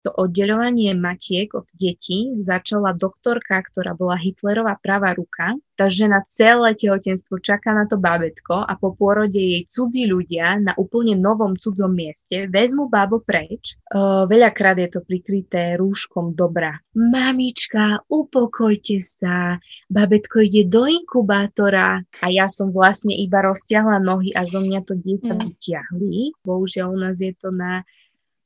[0.00, 5.60] to oddeľovanie matiek od detí začala doktorka, ktorá bola Hitlerová pravá ruka.
[5.76, 10.72] Tá žena celé tehotenstvo čaká na to babetko a po pôrode jej cudzí ľudia na
[10.76, 13.76] úplne novom cudzom mieste vezmu bábo preč.
[13.92, 16.80] O, veľakrát je to prikryté rúškom dobra.
[16.96, 19.56] Mamička, upokojte sa,
[19.88, 22.04] babetko ide do inkubátora.
[22.20, 25.40] A ja som vlastne iba roztiahla nohy a zo mňa to dieťa mm.
[25.48, 26.16] vyťahli.
[26.44, 27.84] Bohužiaľ u nás je to na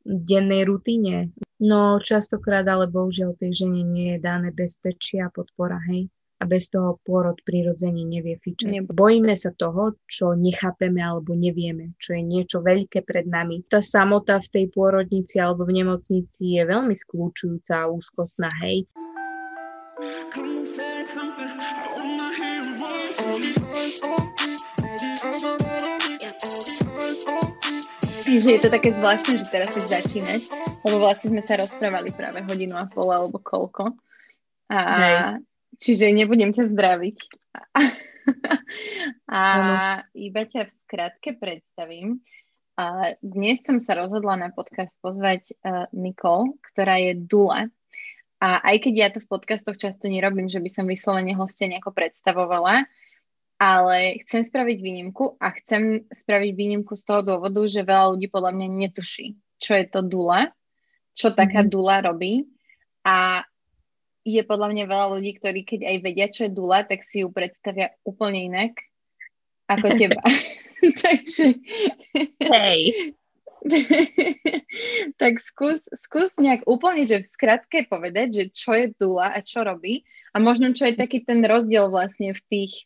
[0.05, 1.33] dennej rutine.
[1.65, 6.13] No častokrát ale bohužiaľ tej žene nie je dané bezpečie a podpora, hej.
[6.43, 8.85] A bez toho pôrod prirodzene nevie fičať.
[8.93, 13.65] Bojíme sa toho, čo nechápeme alebo nevieme, čo je niečo veľké pred nami.
[13.65, 18.85] Tá samota v tej pôrodnici alebo v nemocnici je veľmi skľúčujúca a úzkostná, hej.
[20.35, 20.65] Come
[28.25, 30.49] hear že je to také zvláštne, že teraz si začínať,
[30.81, 33.93] lebo vlastne sme sa rozprávali práve hodinu a pol alebo koľko.
[34.73, 35.37] A,
[35.77, 37.19] čiže nebudem ťa zdraviť.
[39.29, 39.43] a
[40.17, 42.25] iba ťa v skratke predstavím.
[42.75, 47.71] A dnes som sa rozhodla na podcast pozvať uh, Nikol, ktorá je dula.
[48.43, 51.95] A aj keď ja to v podcastoch často nerobím, že by som vyslovene hostia nejako
[51.95, 52.89] predstavovala,
[53.59, 58.53] ale chcem spraviť výnimku a chcem spraviť výnimku z toho dôvodu, že veľa ľudí podľa
[58.55, 60.51] mňa netuší, čo je to dula,
[61.15, 61.75] čo taká mm-hmm.
[61.75, 62.51] dula robí
[63.07, 63.47] a
[64.25, 67.29] je podľa mňa veľa ľudí, ktorí keď aj vedia, čo je dula, tak si ju
[67.29, 68.73] predstavia úplne inak
[69.69, 70.21] ako teba.
[71.05, 71.47] Takže...
[72.41, 72.81] Hej.
[75.21, 79.65] tak skús, skús nejak úplne, že v skratke povedať, že čo je dula a čo
[79.65, 80.05] robí
[80.37, 82.85] a možno čo je taký ten rozdiel vlastne v tých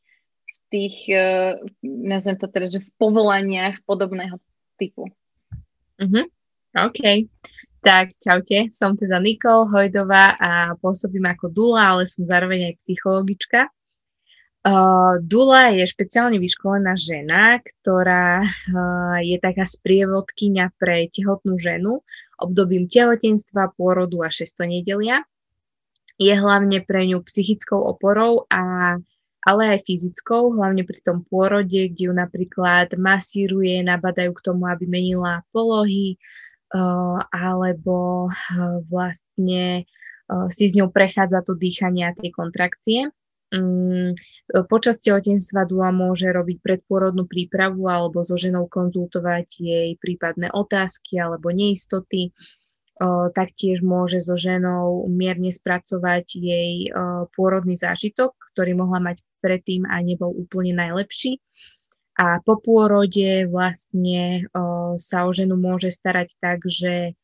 [0.68, 4.38] tých, uh, nazvem to teraz, že v povolaniach podobného
[4.76, 5.10] typu.
[5.98, 6.24] Uh-huh.
[6.76, 7.26] OK.
[7.78, 13.70] Tak, čaute, som teda Nikol Hojdová a pôsobím ako Dula, ale som zároveň aj psychologička.
[14.66, 22.02] Uh, Dula je špeciálne vyškolená žena, ktorá uh, je taká sprievodkynia pre tehotnú ženu
[22.38, 25.26] obdobím tehotenstva, pôrodu a šestonedelia.
[26.18, 28.96] Je hlavne pre ňu psychickou oporou a
[29.46, 34.84] ale aj fyzickou, hlavne pri tom pôrode, kde ju napríklad masíruje, nabadajú k tomu, aby
[34.90, 36.18] menila polohy,
[36.74, 39.86] uh, alebo uh, vlastne
[40.28, 43.14] uh, si s ňou prechádza to dýchanie a tie kontrakcie.
[43.48, 44.12] Um,
[44.68, 51.48] počas tehotenstva Dula môže robiť predpôrodnú prípravu alebo so ženou konzultovať jej prípadné otázky alebo
[51.48, 52.36] neistoty.
[53.32, 56.90] Taktiež môže so ženou mierne spracovať jej
[57.38, 61.38] pôrodný zážitok, ktorý mohla mať predtým a nebol úplne najlepší.
[62.18, 67.14] A po pôrode vlastne o, sa o ženu môže starať tak, že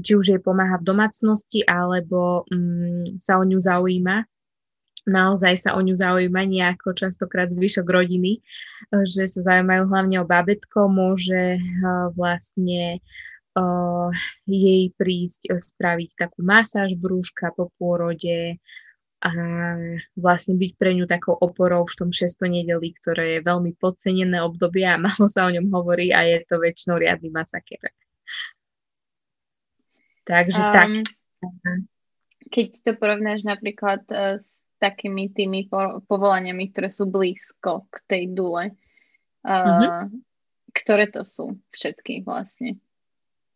[0.00, 4.24] či už jej pomáha v domácnosti, alebo mm, sa o ňu zaujíma.
[5.02, 8.38] Naozaj sa o ňu zaujíma nejako častokrát zvyšok rodiny,
[9.04, 13.02] že sa zaujímajú hlavne o babetko, môže uh, vlastne
[13.58, 14.08] uh,
[14.46, 18.62] jej prísť spraviť takú masáž brúška po pôrode,
[19.22, 19.30] a
[20.18, 24.82] vlastne byť pre ňu takou oporou v tom šesto nedeli, ktoré je veľmi podcenené obdobie
[24.82, 27.94] a malo sa o ňom hovorí a je to väčšinou riadny masaker.
[30.26, 30.86] Takže um, tak.
[32.50, 34.50] Keď to porovnáš napríklad uh, s
[34.82, 38.74] takými tými po- povolaniami, ktoré sú blízko k tej dule,
[39.46, 40.10] uh, uh-huh.
[40.74, 42.82] ktoré to sú všetky vlastne?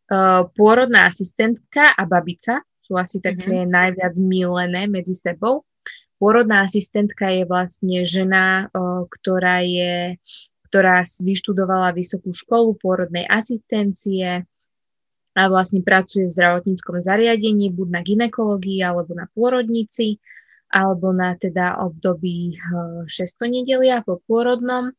[0.07, 3.75] Uh, pôrodná asistentka a babica sú asi také mm-hmm.
[3.75, 5.67] najviac milené medzi sebou.
[6.23, 8.71] Pôrodná asistentka je vlastne žena,
[9.11, 10.17] ktorá je
[10.67, 14.45] ktorá vyštudovala vysokú školu pôrodnej asistencie
[15.37, 20.19] a vlastne pracuje v zdravotníckom zariadení, buď na ginekológii alebo na pôrodnici,
[20.67, 22.59] alebo na teda období
[23.07, 24.91] šestonedelia po pôrodnom.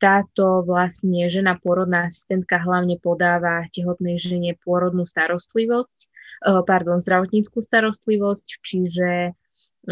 [0.00, 6.08] Táto vlastne žena pôrodná asistentka hlavne podáva tehotnej žene pôrodnú starostlivosť
[6.42, 9.36] pardon, zdravotníckú starostlivosť, čiže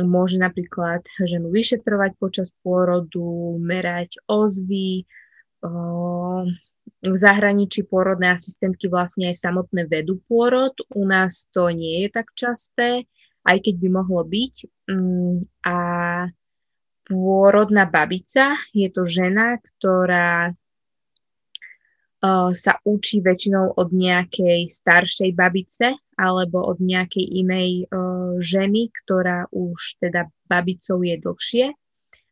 [0.00, 6.43] môže napríklad ženu vyšetrovať počas pôrodu, merať ozvy, eh,
[7.02, 10.75] v zahraničí pôrodné asistentky vlastne aj samotné vedú pôrod.
[10.94, 13.11] U nás to nie je tak časté,
[13.43, 14.55] aj keď by mohlo byť.
[14.87, 15.78] Mm, a
[17.06, 20.55] pôrodná babica je to žena, ktorá
[22.54, 29.98] sa učí väčšinou od nejakej staršej babice alebo od nejakej inej uh, ženy, ktorá už
[29.98, 31.66] teda babicou je dlhšie.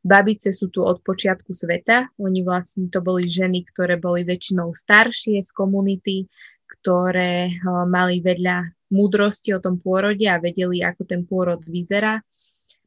[0.00, 2.08] Babice sú tu od počiatku sveta.
[2.22, 6.24] Oni vlastne to boli ženy, ktoré boli väčšinou staršie z komunity,
[6.64, 12.24] ktoré mali vedľa múdrosti o tom pôrode a vedeli, ako ten pôrod vyzerá.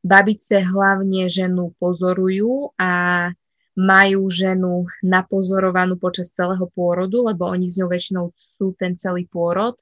[0.02, 3.30] Babice hlavne ženu pozorujú a
[3.74, 9.74] majú ženu napozorovanú počas celého pôrodu, lebo oni s ňou väčšinou sú ten celý pôrod.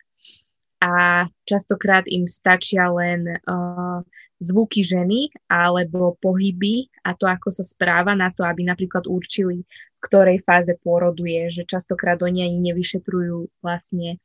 [0.82, 4.02] A častokrát im stačia len uh,
[4.42, 10.00] zvuky ženy alebo pohyby a to, ako sa správa na to, aby napríklad určili, v
[10.02, 14.18] ktorej fáze pôrodu je, že častokrát oni ani nevyšetrujú vlastne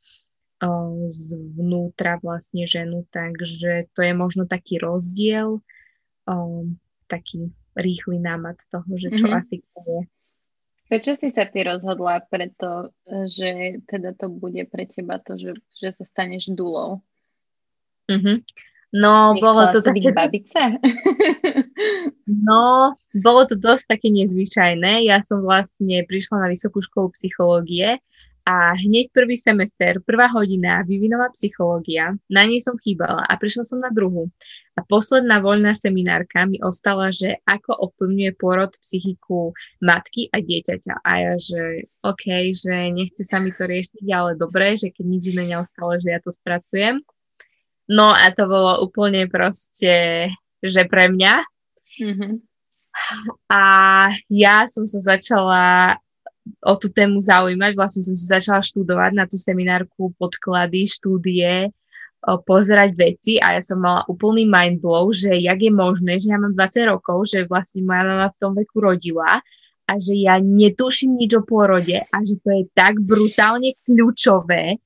[1.13, 5.61] zvnútra vlastne ženu, takže to je možno taký rozdiel,
[6.25, 9.39] um, taký rýchly námad toho, že čo mm-hmm.
[9.39, 9.99] asi je.
[10.87, 12.95] Prečo si sa ty rozhodla preto,
[13.27, 17.03] že teda to bude pre teba to, že, že sa staneš dulou?
[18.07, 18.37] Mm-hmm.
[18.95, 20.09] No, Nechcela bolo to také...
[20.15, 20.61] babice?
[22.47, 25.03] no, bolo to dosť také nezvyčajné.
[25.03, 27.99] Ja som vlastne prišla na vysokú školu psychológie
[28.47, 33.83] a hneď prvý semester, prvá hodina, vývinová psychológia, na nej som chýbala a prišla som
[33.83, 34.31] na druhú.
[34.79, 39.51] A posledná voľná seminárka mi ostala, že ako ovplyvňuje pôrod psychiku
[39.83, 41.03] matky a dieťaťa.
[41.03, 45.23] A ja, že OK, že nechce sa mi to riešiť, ale dobre, že keď nič
[45.35, 47.03] iné neostalo, že ja to spracujem.
[47.91, 50.31] No a to bolo úplne proste,
[50.63, 51.33] že pre mňa.
[51.99, 52.33] Mm-hmm.
[53.51, 53.63] A
[54.31, 55.99] ja som sa začala
[56.63, 57.71] o tú tému zaujímať.
[57.75, 61.71] Vlastne som si začala študovať na tú seminárku podklady, štúdie,
[62.43, 66.41] pozerať veci a ja som mala úplný mind blow, že jak je možné, že ja
[66.41, 69.39] mám 20 rokov, že vlastne moja mama v tom veku rodila
[69.87, 74.81] a že ja netuším nič o pôrode a že to je tak brutálne kľúčové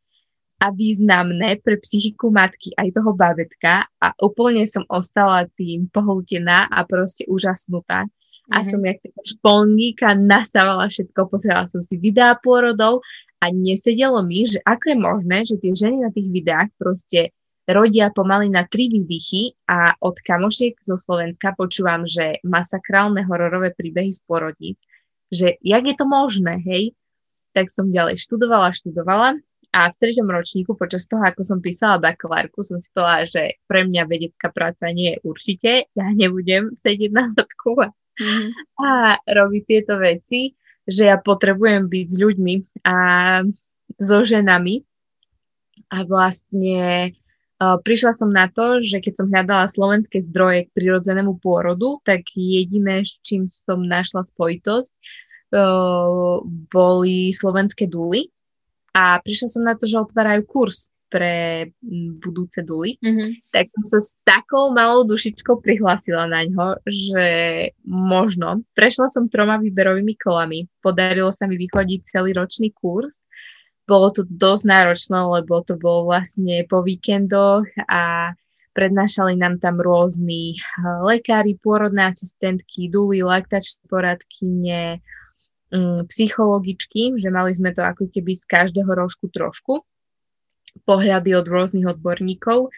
[0.62, 6.86] a významné pre psychiku matky aj toho babetka a úplne som ostala tým pohltená a
[6.86, 8.06] proste úžasnutá
[8.50, 8.70] a mm-hmm.
[8.74, 13.06] som jak taká špolníka nasávala všetko, pozerala som si videá pôrodov
[13.42, 17.34] a nesedelo mi, že ako je možné, že tie ženy na tých videách proste
[17.70, 24.12] rodia pomaly na tri výdychy a od kamošiek zo Slovenska počúvam, že masakrálne hororové príbehy
[24.14, 24.78] z porodníc,
[25.30, 26.98] že jak je to možné, hej?
[27.52, 29.40] Tak som ďalej študovala, študovala
[29.72, 33.88] a v treťom ročníku počas toho, ako som písala bakalárku, som si povedala, že pre
[33.88, 38.50] mňa vedecká práca nie je určite, ja nebudem sedieť na zadku a mm-hmm.
[38.82, 38.90] a
[39.24, 40.56] robiť tieto veci,
[40.88, 42.96] že ja potrebujem byť s ľuďmi a
[43.98, 44.82] so ženami.
[45.92, 47.12] A vlastne
[47.60, 52.32] uh, prišla som na to, že keď som hľadala slovenské zdroje k prirodzenému pôrodu, tak
[52.32, 54.92] jediné, s čím som našla spojitosť,
[55.52, 56.40] uh,
[56.72, 58.32] boli slovenské dúly.
[58.96, 61.68] A prišla som na to, že otvárajú kurz pre
[62.24, 63.52] budúce duly, mm-hmm.
[63.52, 67.28] tak som sa s takou malou dušičkou prihlásila na ňo, že
[67.84, 68.64] možno.
[68.72, 73.20] Prešla som troma výberovými kolami, podarilo sa mi vychodiť celý ročný kurz.
[73.84, 78.32] Bolo to dosť náročné, lebo to bolo vlastne po víkendoch a
[78.72, 85.04] prednášali nám tam rôzni eh, lekári, pôrodné asistentky, duly, laktačné poradkyne,
[85.76, 89.84] mm, psychologičky, že mali sme to ako keby z každého rožku trošku
[90.84, 92.72] pohľady od rôznych odborníkov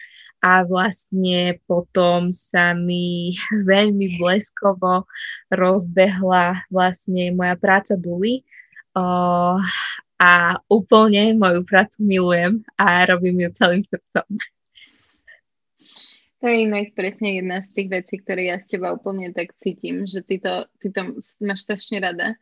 [0.44, 3.32] a vlastne potom sa mi
[3.70, 5.08] veľmi bleskovo
[5.48, 8.44] rozbehla vlastne moja práca Duli
[8.92, 9.56] uh,
[10.20, 10.32] a
[10.68, 14.28] úplne moju prácu milujem a robím ju celým srdcom.
[16.44, 20.04] To je inak presne jedna z tých vecí, ktoré ja s teba úplne tak cítim,
[20.04, 22.36] že ty to, ty to máš strašne rada.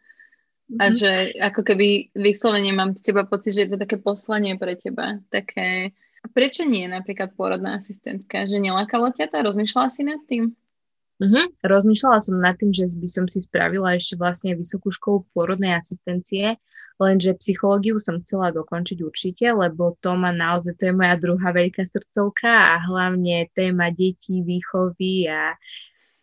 [0.80, 0.94] A mhm.
[0.96, 5.20] že ako keby vyslovene mám z teba pocit, že je to také poslanie pre teba.
[5.28, 5.92] Také...
[6.22, 8.46] A prečo nie napríklad pôrodná asistentka?
[8.46, 9.42] Že nelákalo ťa to?
[9.42, 10.54] Rozmýšľala si nad tým?
[11.22, 11.46] Uh-huh.
[11.62, 16.58] Rozmýšľala som nad tým, že by som si spravila ešte vlastne vysokú školu pôrodnej asistencie,
[16.98, 21.86] lenže psychológiu som chcela dokončiť určite, lebo to má naozaj, to je moja druhá veľká
[21.86, 25.54] srdcovka a hlavne téma detí, výchovy a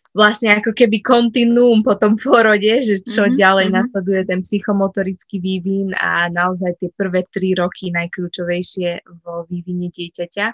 [0.10, 3.80] vlastne ako keby kontinuum po tom porode, že čo mm-hmm, ďalej mm-hmm.
[3.84, 10.48] nasleduje ten psychomotorický vývin a naozaj tie prvé tri roky najkľúčovejšie vo vývine dieťaťa.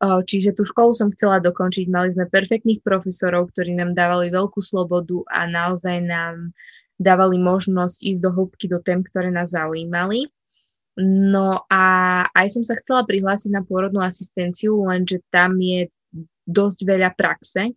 [0.00, 1.84] Čiže tú školu som chcela dokončiť.
[1.92, 6.56] Mali sme perfektných profesorov, ktorí nám dávali veľkú slobodu a naozaj nám
[6.96, 10.32] dávali možnosť ísť do hĺbky do tém, ktoré nás zaujímali.
[11.00, 11.84] No a
[12.32, 15.92] aj som sa chcela prihlásiť na pôrodnú asistenciu, lenže tam je
[16.48, 17.76] dosť veľa praxe,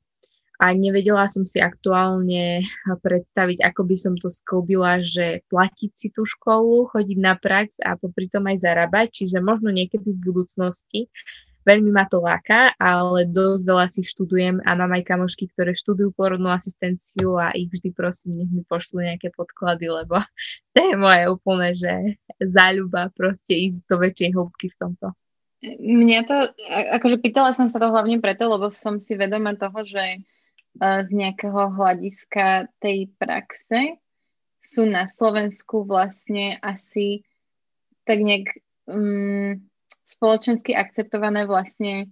[0.63, 2.63] a nevedela som si aktuálne
[3.03, 7.99] predstaviť, ako by som to sklbila, že platiť si tú školu, chodiť na prax a
[7.99, 11.11] popri tom aj zarábať, čiže možno niekedy v budúcnosti
[11.67, 16.15] veľmi ma to láka, ale dosť veľa si študujem a mám aj kamošky, ktoré študujú
[16.15, 20.19] porodnú asistenciu a ich vždy prosím, nech mi pošlu nejaké podklady, lebo
[20.75, 25.07] to je moje úplne, že záľuba proste ísť do väčšej hĺbky v tomto.
[25.79, 26.35] Mňa to,
[26.99, 30.19] akože pýtala som sa to hlavne preto, lebo som si vedoma toho, že
[30.81, 34.01] z nejakého hľadiska tej praxe
[34.63, 37.27] sú na Slovensku vlastne asi
[38.07, 38.57] tak nejak
[38.89, 39.59] um,
[40.03, 42.09] spoločensky akceptované vlastne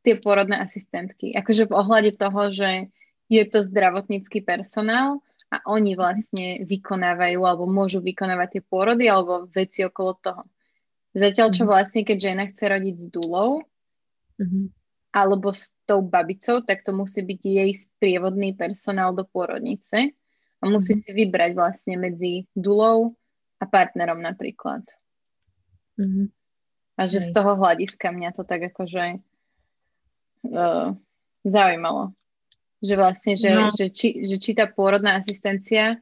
[0.00, 1.36] tie porodné asistentky.
[1.36, 2.88] Akože v ohľade toho, že
[3.28, 9.84] je to zdravotnícky personál a oni vlastne vykonávajú alebo môžu vykonávať tie porody alebo veci
[9.84, 10.42] okolo toho.
[11.10, 11.70] Zatiaľ, čo mhm.
[11.74, 13.66] vlastne, keď žena chce rodiť s dulou
[14.38, 14.64] mm-hmm.
[15.10, 20.14] Alebo s tou babicou, tak to musí byť jej sprievodný personál do porodnice
[20.60, 21.06] a musí mm-hmm.
[21.06, 23.18] si vybrať vlastne medzi dulou
[23.58, 24.86] a partnerom napríklad.
[25.98, 26.26] Mm-hmm.
[27.00, 27.26] A že Hej.
[27.26, 29.18] z toho hľadiska mňa to tak akože
[30.46, 30.94] uh,
[31.42, 32.14] zaujímalo.
[32.80, 33.68] Že vlastne, že, no.
[33.68, 36.00] že, či, že či tá pôrodná asistencia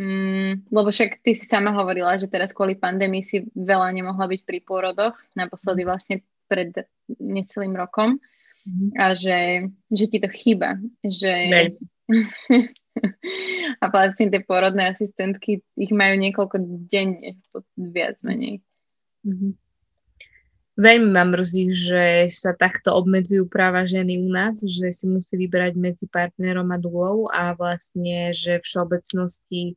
[0.00, 4.40] Mm, lebo však ty si sama hovorila, že teraz kvôli pandémii si veľa nemohla byť
[4.48, 6.72] pri pôrodoch, naposledy vlastne pred
[7.18, 8.22] necelým rokom
[8.68, 8.94] mm.
[9.00, 11.32] a že, že ti to chýba, že
[13.82, 16.56] a vlastne tie pôrodné asistentky ich majú niekoľko
[16.90, 17.38] denne,
[17.78, 18.60] viac menej.
[19.26, 19.52] Mm-hmm.
[20.80, 25.76] Veľmi ma mrzí, že sa takto obmedzujú práva ženy u nás, že si musí vybrať
[25.76, 29.76] medzi partnerom a dúlou a vlastne, že v všeobecnosti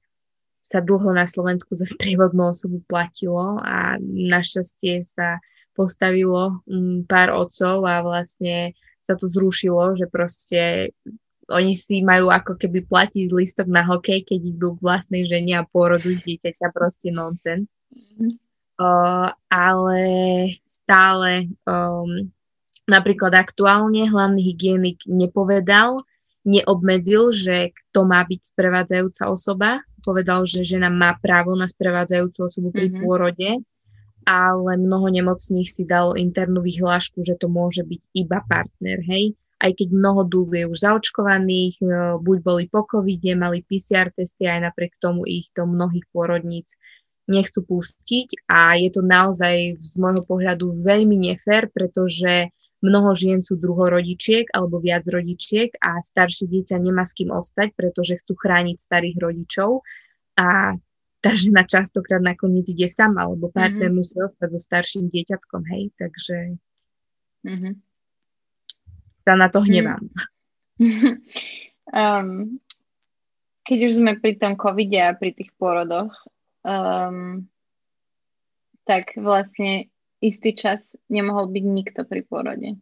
[0.63, 5.43] sa dlho na Slovensku za sprievodnú osobu platilo a našťastie sa
[5.73, 10.93] postavilo mm, pár otcov a vlastne sa to zrušilo, že proste
[11.51, 15.67] oni si majú ako keby platiť listok na hokej, keď idú k vlastnej žene a
[15.67, 17.75] porodujú dieťaťa, proste nonsens.
[17.91, 18.31] Mm-hmm.
[18.73, 20.01] Uh, ale
[20.65, 22.31] stále um,
[22.89, 26.01] napríklad aktuálne hlavný hygienik nepovedal,
[26.47, 29.69] neobmedzil, že kto má byť sprevádzajúca osoba.
[30.03, 33.03] Povedal, že žena má právo na sprevádzajúcu osobu pri mm-hmm.
[33.03, 33.49] pôrode,
[34.23, 39.35] ale mnoho nemocných si dalo internú vyhlášku, že to môže byť iba partner, hej.
[39.63, 41.85] Aj keď mnoho dúl je už zaočkovaných, e,
[42.19, 46.75] buď boli po covide, mali PCR testy, aj napriek tomu ich do mnohých pôrodníc
[47.23, 52.51] nechcú pustiť a je to naozaj z môjho pohľadu veľmi nefér, pretože
[52.83, 58.19] Mnoho žien sú druhorodičiek alebo viac rodičiek a staršie dieťa nemá s kým ostať, pretože
[58.19, 59.87] chcú chrániť starých rodičov
[60.35, 60.75] a
[61.23, 63.95] tá žena častokrát nakoniec ide sama, alebo partner mm-hmm.
[63.95, 66.59] musí ostať so starším dieťatkom, hej, takže
[67.47, 67.73] mm-hmm.
[69.23, 70.03] sa na to hnevám.
[70.03, 71.15] Mm-hmm.
[71.83, 72.63] Um,
[73.67, 76.15] keď už sme pri tom covide a pri tých porodoch,
[76.63, 77.43] um,
[78.87, 79.91] tak vlastne
[80.23, 82.79] istý čas nemohol byť nikto pri pôrode.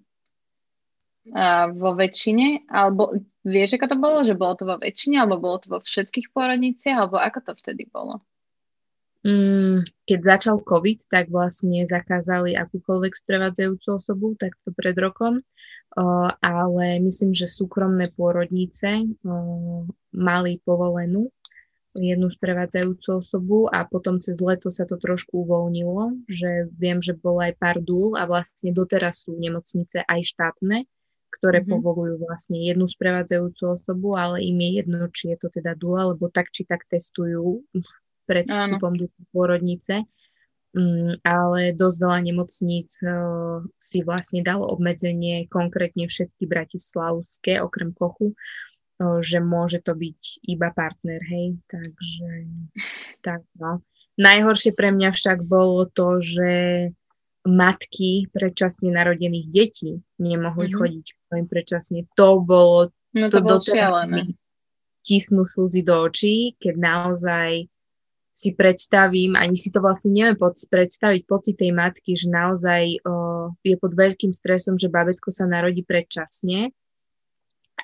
[1.33, 3.13] A vo väčšine, alebo
[3.45, 4.17] vieš, ako to bolo?
[4.25, 7.89] Že bolo to vo väčšine, alebo bolo to vo všetkých pôrodniciach, alebo ako to vtedy
[7.89, 8.21] bolo?
[9.21, 15.45] Mm, keď začal COVID, tak vlastne zakázali akúkoľvek sprevádzajúcu osobu, takto pred rokom,
[16.41, 19.05] ale myslím, že súkromné pôrodnice
[20.09, 21.29] mali povolenú
[21.91, 27.43] jednu sprevádzajúcu osobu a potom cez leto sa to trošku uvoľnilo, že viem, že bolo
[27.43, 30.87] aj pár dúl a vlastne doteraz sú nemocnice aj štátne,
[31.35, 31.73] ktoré mm-hmm.
[31.75, 36.31] povolujú vlastne jednu sprevádzajúcu osobu, ale im je jedno, či je to teda dula, lebo
[36.31, 37.67] tak či tak testujú
[38.25, 40.05] pred vstupom do pôrodnice.
[40.71, 48.31] Mm, ale dosť veľa nemocníc uh, si vlastne dalo obmedzenie, konkrétne všetky bratislavské, okrem Kochu,
[49.21, 52.29] že môže to byť iba partner, hej, takže
[53.25, 53.81] tak no.
[54.21, 56.51] Najhoršie pre mňa však bolo to, že
[57.41, 60.77] matky predčasne narodených detí nemohli mm-hmm.
[60.77, 61.05] chodiť
[61.41, 61.99] im predčasne.
[62.19, 62.93] To bolo...
[63.17, 64.37] No to, to bolo šialené.
[65.01, 67.70] Tisnú slzy do očí, keď naozaj
[68.41, 73.13] si predstavím, ani si to vlastne neviem pod, predstaviť pocit tej matky, že naozaj o,
[73.61, 76.73] je pod veľkým stresom, že babetko sa narodí predčasne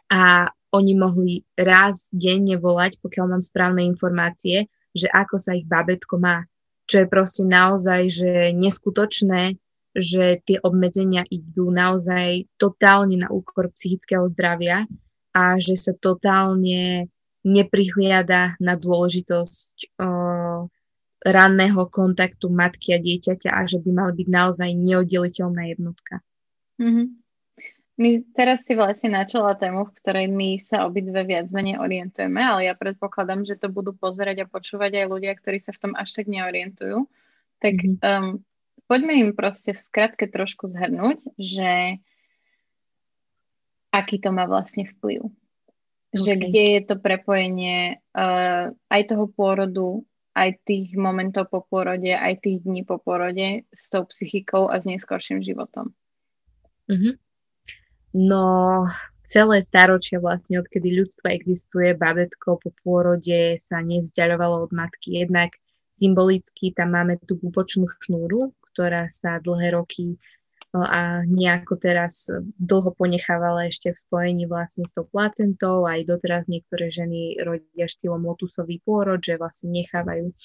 [0.10, 4.66] a oni mohli raz denne volať, pokiaľ mám správne informácie,
[4.98, 6.50] že ako sa ich babetko má.
[6.90, 9.62] Čo je proste naozaj, že neskutočné,
[9.94, 14.90] že tie obmedzenia idú naozaj totálne na úkor psychického zdravia
[15.38, 17.14] a že sa totálne
[17.48, 20.08] neprihliada na dôležitosť o,
[21.24, 26.20] ranného kontaktu matky a dieťaťa a že by mali byť naozaj neoddeliteľná jednotka.
[26.78, 27.08] Mm-hmm.
[27.98, 32.70] My teraz si vlastne načala tému, v ktorej my sa obidve viac menej orientujeme, ale
[32.70, 36.14] ja predpokladám, že to budú pozerať a počúvať aj ľudia, ktorí sa v tom až
[36.14, 37.10] tak neorientujú.
[37.58, 37.98] Tak mm-hmm.
[38.06, 38.46] um,
[38.86, 41.98] poďme im proste v skratke trošku zhrnúť, že
[43.90, 45.34] aký to má vlastne vplyv.
[46.08, 46.24] Okay.
[46.24, 47.80] Že kde je to prepojenie
[48.16, 53.90] uh, aj toho pôrodu, aj tých momentov po pôrode, aj tých dní po pôrode s
[53.90, 55.92] tou psychikou a s neskorším životom.
[56.88, 57.14] Mm-hmm.
[58.16, 58.46] No,
[59.28, 65.28] celé staročia vlastne, odkedy ľudstvo existuje, babetko po pôrode sa nevzdialovalo od matky.
[65.28, 65.60] Jednak
[65.92, 70.22] symbolicky tam máme tú pupočnú šnúru, ktorá sa dlhé roky
[70.84, 72.30] a nejako teraz
[72.60, 75.88] dlho ponechávala ešte v spojení vlastne s tou placentou.
[75.90, 80.36] Aj doteraz niektoré ženy rodia štýlom lotusový pôrod, že vlastne nechávajú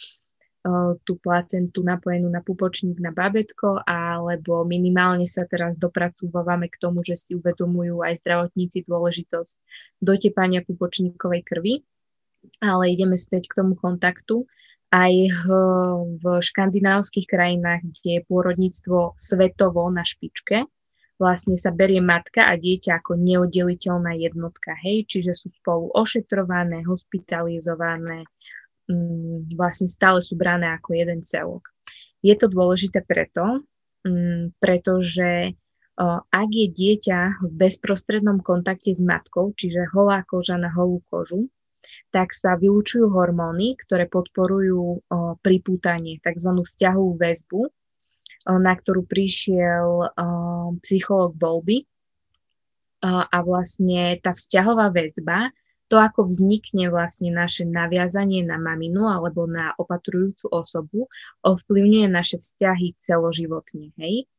[1.02, 7.18] tú placentu napojenú na pupočník na babetko, alebo minimálne sa teraz dopracúvame k tomu, že
[7.18, 9.58] si uvedomujú aj zdravotníci dôležitosť
[9.98, 11.74] dotepania pupočníkovej krvi.
[12.62, 14.46] Ale ideme späť k tomu kontaktu
[14.92, 15.14] aj
[16.20, 20.68] v škandinávskych krajinách, kde je pôrodníctvo svetovo na špičke,
[21.16, 28.28] vlastne sa berie matka a dieťa ako neoddeliteľná jednotka, hej, čiže sú spolu ošetrované, hospitalizované,
[28.92, 31.72] mm, vlastne stále sú brané ako jeden celok.
[32.20, 33.64] Je to dôležité preto,
[34.04, 35.56] mm, pretože
[36.32, 41.52] ak je dieťa v bezprostrednom kontakte s matkou, čiže holá koža na holú kožu,
[42.14, 45.02] tak sa vylúčujú hormóny, ktoré podporujú
[45.40, 46.50] pripútanie, tzv.
[46.62, 47.60] vzťahovú väzbu,
[48.48, 50.08] na ktorú prišiel o,
[50.82, 51.86] psycholog Bolby.
[53.02, 55.50] A vlastne tá vzťahová väzba,
[55.90, 61.10] to, ako vznikne vlastne naše naviazanie na maminu alebo na opatrujúcu osobu,
[61.44, 63.92] ovplyvňuje naše vzťahy celoživotne.
[63.98, 64.30] Hej?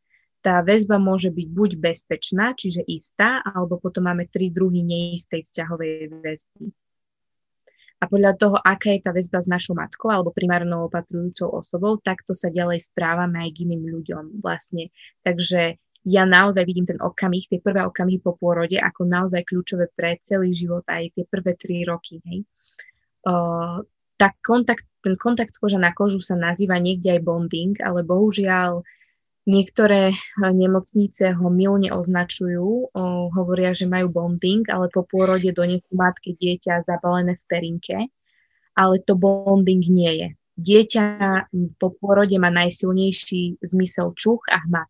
[0.42, 6.12] Tá väzba môže byť buď bezpečná, čiže istá, alebo potom máme tri druhy neistej vzťahovej
[6.24, 6.74] väzby
[8.04, 12.36] a podľa toho, aká je tá väzba s našou matkou alebo primárnou opatrujúcou osobou, takto
[12.36, 14.92] sa ďalej správame aj k iným ľuďom vlastne.
[15.24, 20.20] Takže ja naozaj vidím ten okamih, tie prvé okamihy po pôrode ako naozaj kľúčové pre
[20.20, 22.20] celý život aj tie prvé tri roky.
[22.28, 22.44] Hej.
[23.24, 23.88] Uh,
[24.20, 28.84] tá kontakt, ten kontakt koža na kožu sa nazýva niekde aj bonding, ale bohužiaľ
[29.44, 32.96] Niektoré eh, nemocnice ho milne označujú,
[33.34, 37.98] hovoria, že majú bonding, ale po pôrode donesú matky dieťa zabalené v perinke,
[38.74, 40.30] ale to bonding nie je.
[40.54, 41.04] Dieťa
[41.82, 44.90] po pôrode má najsilnejší zmysel čuch a hmat.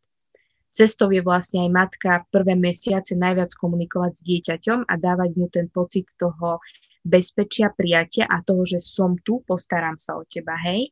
[0.74, 5.70] Cestou je vlastne aj matka prvé mesiace najviac komunikovať s dieťaťom a dávať mu ten
[5.70, 6.58] pocit toho
[7.06, 10.90] bezpečia, prijatia a toho, že som tu, postaram sa o teba, hej.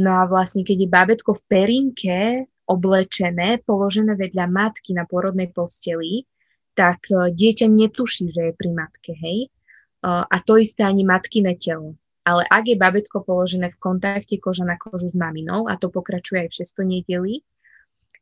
[0.00, 2.18] No a vlastne, keď je bábetko v perinke,
[2.66, 6.26] oblečené, položené vedľa matky na porodnej posteli,
[6.74, 9.46] tak e, dieťa netuší, že je pri matke, hej.
[9.46, 9.48] E,
[10.06, 11.96] a to isté ani matkine telo.
[12.26, 16.46] Ale ak je babetko položené v kontakte koža na kožu s maminou, a to pokračuje
[16.46, 16.82] aj v 6.
[16.82, 17.34] nedeli,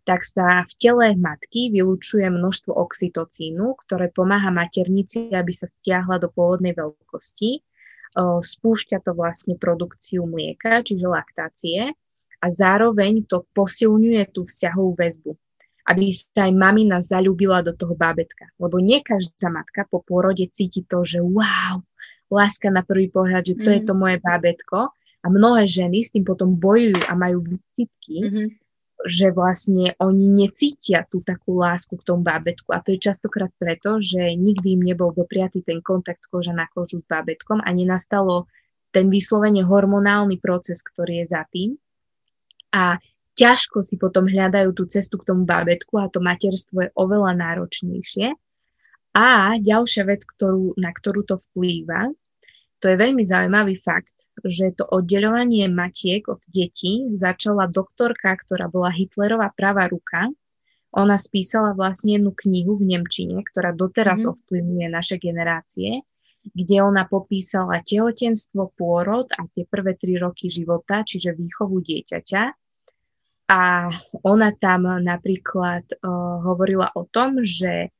[0.04, 6.28] tak sa v tele matky vylúčuje množstvo oxytocínu, ktoré pomáha maternici, aby sa stiahla do
[6.28, 7.50] pôvodnej veľkosti.
[7.56, 7.60] E,
[8.44, 11.96] spúšťa to vlastne produkciu mlieka, čiže laktácie
[12.44, 15.32] a zároveň to posilňuje tú vzťahovú väzbu,
[15.88, 18.52] aby sa aj mamina zalúbila do toho bábetka.
[18.60, 21.80] Lebo nie každá matka po pôrode cíti to, že wow,
[22.28, 23.74] láska na prvý pohľad, že to mm.
[23.74, 23.88] je mhm.
[23.88, 24.78] to moje bábetko.
[25.24, 28.46] A mnohé ženy s tým potom bojujú a majú výčitky, mm-hmm.
[29.08, 32.68] že vlastne oni necítia tú takú lásku k tomu bábetku.
[32.76, 37.00] A to je častokrát preto, že nikdy im nebol dopriatý ten kontakt koža na kožu
[37.00, 38.52] s bábetkom a nenastalo
[38.92, 41.80] ten vyslovene hormonálny proces, ktorý je za tým
[42.74, 42.98] a
[43.38, 48.34] ťažko si potom hľadajú tú cestu k tomu bábetku a to materstvo je oveľa náročnejšie.
[49.14, 52.10] A ďalšia vec, ktorú, na ktorú to vplýva,
[52.82, 58.90] to je veľmi zaujímavý fakt, že to oddeľovanie matiek od detí začala doktorka, ktorá bola
[58.90, 60.34] Hitlerová pravá ruka.
[60.98, 64.34] Ona spísala vlastne jednu knihu v Nemčine, ktorá doteraz mm-hmm.
[64.34, 66.02] ovplyvňuje naše generácie,
[66.44, 72.63] kde ona popísala tehotenstvo, pôrod a tie prvé tri roky života, čiže výchovu dieťaťa
[73.44, 73.92] a
[74.24, 77.92] ona tam napríklad uh, hovorila o tom, že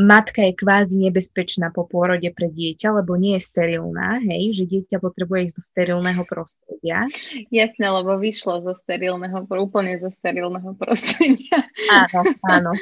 [0.00, 4.96] matka je kvázi nebezpečná po pôrode pre dieťa, lebo nie je sterilná, hej, že dieťa
[4.96, 7.04] potrebuje ísť do sterilného prostredia.
[7.52, 11.60] Jasné, lebo vyšlo zo sterilného, úplne zo sterilného prostredia.
[11.92, 12.72] Áno, áno.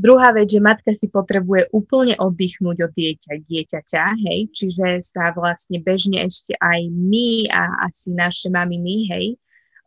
[0.00, 5.76] Druhá vec, že matka si potrebuje úplne oddychnúť od dieťa, dieťaťa, hej, čiže sa vlastne
[5.84, 9.26] bežne ešte aj my a asi naše maminy, hej,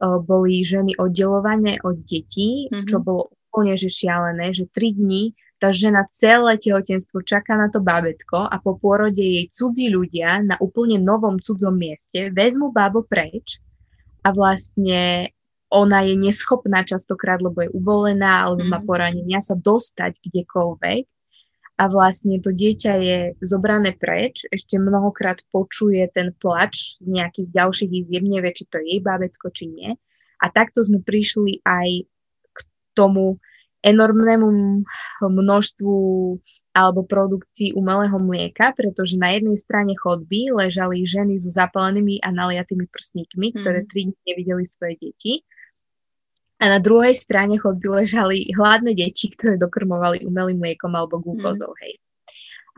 [0.02, 2.86] boli ženy oddelované od detí, mm-hmm.
[2.86, 7.82] čo bolo úplne že šialené, že tri dní tá žena celé tehotenstvo čaká na to
[7.82, 13.58] bábetko a po pôrode jej cudzí ľudia na úplne novom cudzom mieste vezmu bábo preč
[14.22, 15.34] a vlastne
[15.68, 18.70] ona je neschopná častokrát, lebo je ubolená alebo mm.
[18.70, 18.88] má mhm.
[18.88, 21.04] poranenia sa dostať kdekoľvek
[21.78, 28.26] a vlastne to dieťa je zobrané preč, ešte mnohokrát počuje ten plač nejakých ďalších izieb,
[28.26, 29.94] nevie, či to je jej bábetko, či nie.
[30.42, 32.10] A takto sme prišli aj
[32.54, 32.60] k
[32.98, 33.38] tomu
[33.86, 34.50] enormnému
[35.22, 35.96] množstvu
[36.74, 42.86] alebo produkcii umelého mlieka, pretože na jednej strane chodby ležali ženy so zapalenými a naliatými
[42.90, 43.88] prsníkmi, ktoré mm.
[43.90, 45.42] tri dní nevideli svoje deti
[46.58, 51.80] a na druhej strane chodby ležali hladné deti, ktoré dokrmovali umelým mliekom alebo glukózou, mm.
[51.86, 51.94] hej.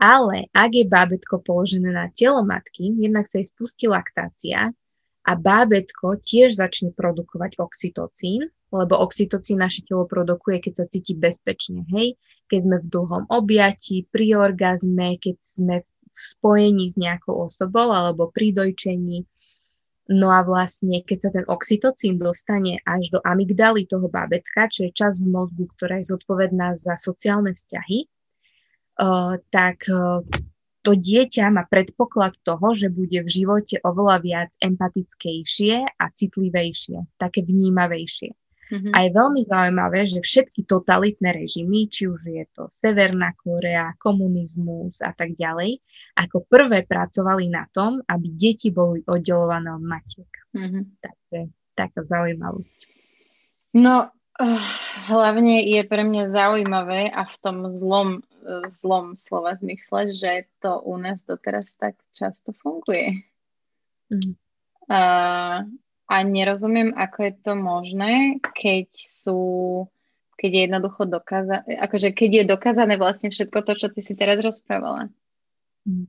[0.00, 4.72] Ale ak je bábetko položené na telo matky, jednak sa jej spustí laktácia
[5.28, 11.84] a bábetko tiež začne produkovať oxytocín, lebo oxytocín naše telo produkuje, keď sa cíti bezpečne,
[11.92, 12.16] hej,
[12.48, 18.32] keď sme v dlhom objati, pri orgazme, keď sme v spojení s nejakou osobou alebo
[18.32, 19.28] pri dojčení,
[20.10, 24.90] No a vlastne, keď sa ten oxytocín dostane až do amygdaly toho bábetka, čo je
[24.90, 28.10] časť v mozgu, ktorá je zodpovedná za sociálne vzťahy,
[28.98, 30.26] uh, tak uh,
[30.82, 37.46] to dieťa má predpoklad toho, že bude v živote oveľa viac empatickejšie a citlivejšie, také
[37.46, 38.34] vnímavejšie.
[38.70, 38.92] Mm-hmm.
[38.94, 45.02] A je veľmi zaujímavé, že všetky totalitné režimy, či už je to Severná Korea, komunizmus
[45.02, 45.82] a tak ďalej,
[46.14, 50.30] ako prvé pracovali na tom, aby deti boli oddelované od matiek.
[50.54, 50.82] Mm-hmm.
[51.02, 51.38] Takže
[51.74, 52.78] taká zaujímavosť.
[53.74, 54.66] No, uh,
[55.10, 60.78] hlavne je pre mňa zaujímavé a v tom zlom, uh, zlom slova zmysle, že to
[60.86, 63.26] u nás doteraz tak často funguje.
[64.10, 64.34] Mm.
[64.90, 65.66] Uh,
[66.10, 69.40] a nerozumiem, ako je to možné, keď sú
[70.40, 74.40] keď je jednoducho dokázané, akože keď je dokázané vlastne všetko to, čo ty si teraz
[74.40, 75.12] rozprávala.
[75.84, 76.08] Mm.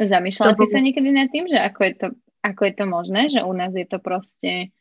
[0.00, 2.08] Zamýšľala to si sa niekedy nad tým, že ako je to,
[2.40, 4.72] ako je to možné, že u nás je to proste,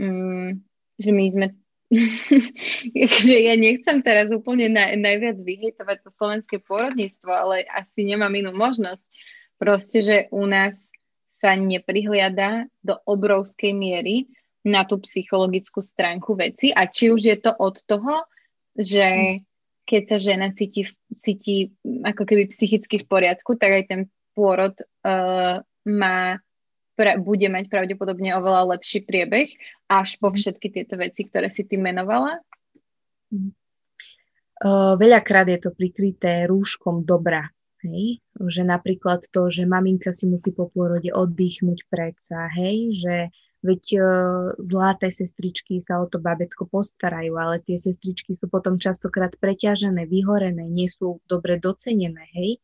[0.00, 0.56] um,
[0.96, 1.46] že my sme
[3.28, 8.52] že ja nechcem teraz úplne na, najviac vyhejtovať to slovenské pôrodníctvo, ale asi nemám inú
[8.52, 9.04] možnosť.
[9.56, 10.92] Proste, že u nás
[11.38, 14.26] sa neprihliada do obrovskej miery
[14.66, 18.26] na tú psychologickú stránku veci a či už je to od toho,
[18.74, 19.38] že
[19.86, 20.84] keď sa žena cíti,
[21.22, 24.00] cíti ako keby psychicky v poriadku, tak aj ten
[24.36, 24.74] pôrod
[25.06, 26.18] uh, má
[26.98, 29.48] pra, bude mať pravdepodobne oveľa lepší priebeh
[29.86, 30.36] až po mhm.
[30.42, 32.42] všetky tieto veci, ktoré si ty menovala?
[34.58, 37.46] Uh, veľakrát je to prikryté rúškom dobra.
[37.86, 38.18] Hej?
[38.34, 42.90] Že napríklad to, že maminka si musí po pôrode oddychnúť predsa, hej?
[42.98, 43.14] Že
[43.62, 44.06] veď uh,
[44.58, 50.66] zlaté sestričky sa o to babetko postarajú, ale tie sestričky sú potom častokrát preťažené, vyhorené,
[50.70, 52.58] nie sú dobre docenené, hej?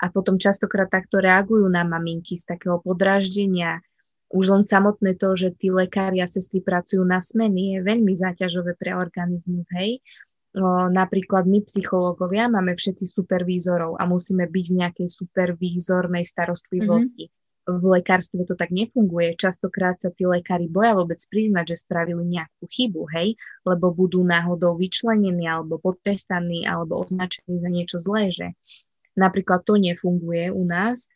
[0.00, 3.84] A potom častokrát takto reagujú na maminky z takého podráždenia.
[4.30, 8.78] Už len samotné to, že tí lekári a sestry pracujú na smeny, je veľmi záťažové
[8.78, 9.98] pre organizmus, hej?
[10.90, 17.30] Napríklad my psychológovia máme všetci supervízorov a musíme byť v nejakej supervízornej starostlivosti.
[17.30, 17.38] Mm-hmm.
[17.70, 19.38] V lekárstve to tak nefunguje.
[19.38, 24.74] Častokrát sa tí lekári boja vôbec priznať, že spravili nejakú chybu, hej, lebo budú náhodou
[24.74, 28.58] vyčlenení alebo potrestaní alebo označení za niečo zlé, že
[29.14, 31.06] napríklad to nefunguje u nás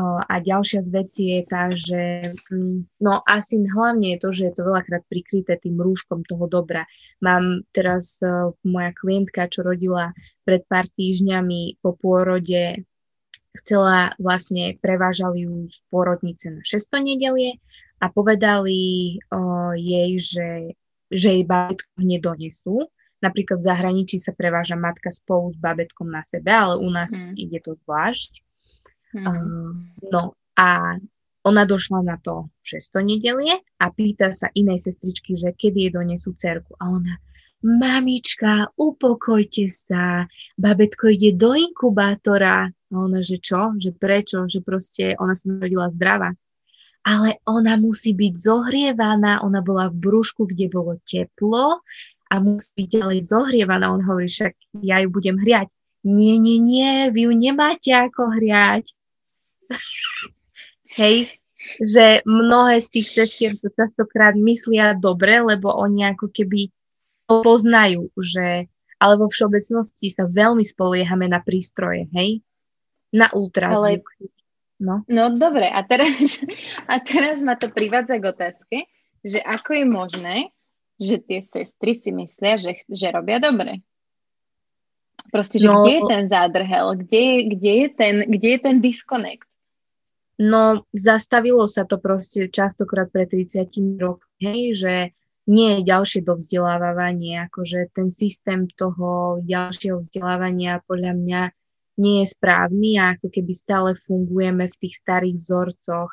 [0.00, 4.54] a ďalšia z vecí je tá, že mm, no asi hlavne je to, že je
[4.56, 6.88] to veľakrát prikryté tým rúškom toho dobra.
[7.20, 10.16] Mám teraz uh, moja klientka, čo rodila
[10.48, 12.88] pred pár týždňami po pôrode,
[13.52, 17.60] chcela vlastne, prevážali ju z pôrodnice na 600 nedelie
[18.00, 20.50] a povedali uh, jej, že,
[21.12, 22.88] že jej babetko nedonesú.
[23.20, 27.36] Napríklad v zahraničí sa preváža matka spolu s babetkom na sebe, ale u nás hmm.
[27.36, 28.40] ide to zvlášť.
[29.12, 29.92] Mm.
[30.08, 30.96] no a
[31.42, 36.38] ona došla na to 600 nedelie a pýta sa inej sestričky, že kedy je donesú
[36.38, 36.78] cerku.
[36.78, 37.18] A ona,
[37.66, 42.70] mamička, upokojte sa, babetko ide do inkubátora.
[42.70, 43.74] A ona, že čo?
[43.74, 44.46] Že prečo?
[44.46, 46.30] Že proste ona sa narodila zdravá.
[47.02, 51.82] Ale ona musí byť zohrievaná, ona bola v brúšku, kde bolo teplo
[52.30, 53.90] a musí byť ďalej zohrievaná.
[53.90, 54.54] On hovorí, však
[54.86, 55.74] ja ju budem hriať.
[56.06, 58.94] Nie, nie, nie, vy ju nemáte ako hriať.
[60.98, 61.32] Hej,
[61.80, 66.68] že mnohé z tých sestier to častokrát myslia dobre, lebo oni ako keby
[67.30, 68.68] to poznajú, že
[69.02, 72.38] ale vo všeobecnosti sa veľmi spoliehame na prístroje, hej?
[73.10, 74.06] Na ultrazvuk.
[74.06, 74.30] Ale...
[74.82, 75.06] No.
[75.06, 76.42] no dobre, a teraz,
[76.92, 78.76] a teraz ma to privádza k otázke,
[79.22, 80.36] že ako je možné,
[80.98, 83.82] že tie sestry si myslia, že, že robia dobre.
[85.30, 89.46] Proste, že no, kde je ten zádrhel, kde, kde, je ten, kde je ten disconnect?
[90.42, 95.14] No, zastavilo sa to proste častokrát pre 30 rokmi, že
[95.46, 101.42] nie je ďalšie dovzdelávanie, akože ten systém toho ďalšieho vzdelávania podľa mňa
[102.02, 106.10] nie je správny a ako keby stále fungujeme v tých starých vzorcoch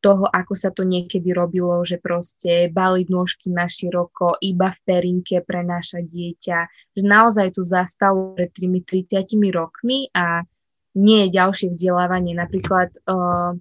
[0.00, 5.44] toho, ako sa to niekedy robilo, že proste baliť nôžky na široko, iba v perinke
[5.44, 6.58] pre naša dieťa.
[6.96, 10.48] Že naozaj tu zastalo pred tými 30 rokmi a
[10.94, 12.38] nie je ďalšie vzdelávanie.
[12.38, 13.58] Napríklad uh,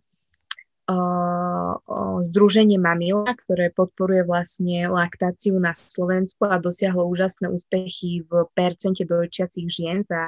[2.23, 9.67] Združenie Mamila, ktoré podporuje vlastne laktáciu na Slovensku a dosiahlo úžasné úspechy v percente dojčiacich
[9.71, 10.27] žien za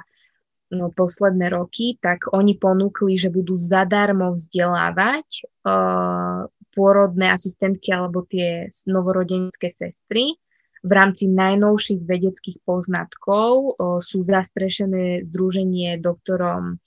[0.71, 5.27] no, posledné roky, tak oni ponúkli, že budú zadarmo vzdelávať
[5.67, 10.39] uh, pôrodné asistentky alebo tie novorodenské sestry.
[10.85, 13.73] V rámci najnovších vedeckých poznatkov
[14.05, 16.77] sú zastrešené združenie doktorom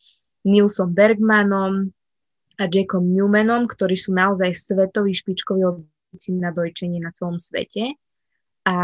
[0.46, 1.90] Nilsom Bergmanom
[2.58, 7.98] a Jackom Newmanom, ktorí sú naozaj svetoví špičkoví odborníci na dojčenie na celom svete.
[8.62, 8.76] A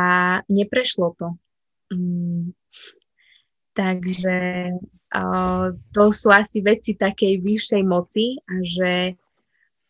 [0.50, 1.38] neprešlo to.
[1.94, 2.50] Mm,
[3.74, 4.70] Takže
[5.18, 8.92] uh, to sú asi veci takej vyššej moci a že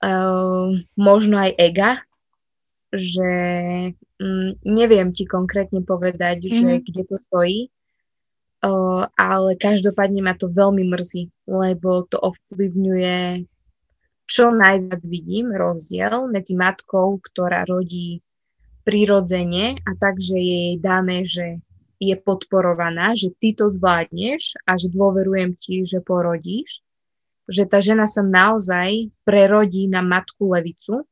[0.01, 1.91] uh, možno aj ega,
[2.95, 3.31] že
[4.23, 6.57] um, neviem ti konkrétne povedať, mm-hmm.
[6.57, 6.83] že mhm.
[6.87, 7.61] kde to stojí,
[8.65, 13.47] uh, ale každopádne ma to veľmi mrzí, lebo to ovplyvňuje
[14.25, 18.25] čo najviac vidím rozdiel medzi matkou, ktorá rodí
[18.85, 21.61] prirodzene a takže je jej dané, že
[22.01, 26.85] je podporovaná, že ty to zvládneš a že dôverujem ti, že porodíš,
[27.49, 31.05] že tá žena sa naozaj prerodí na matku levicu,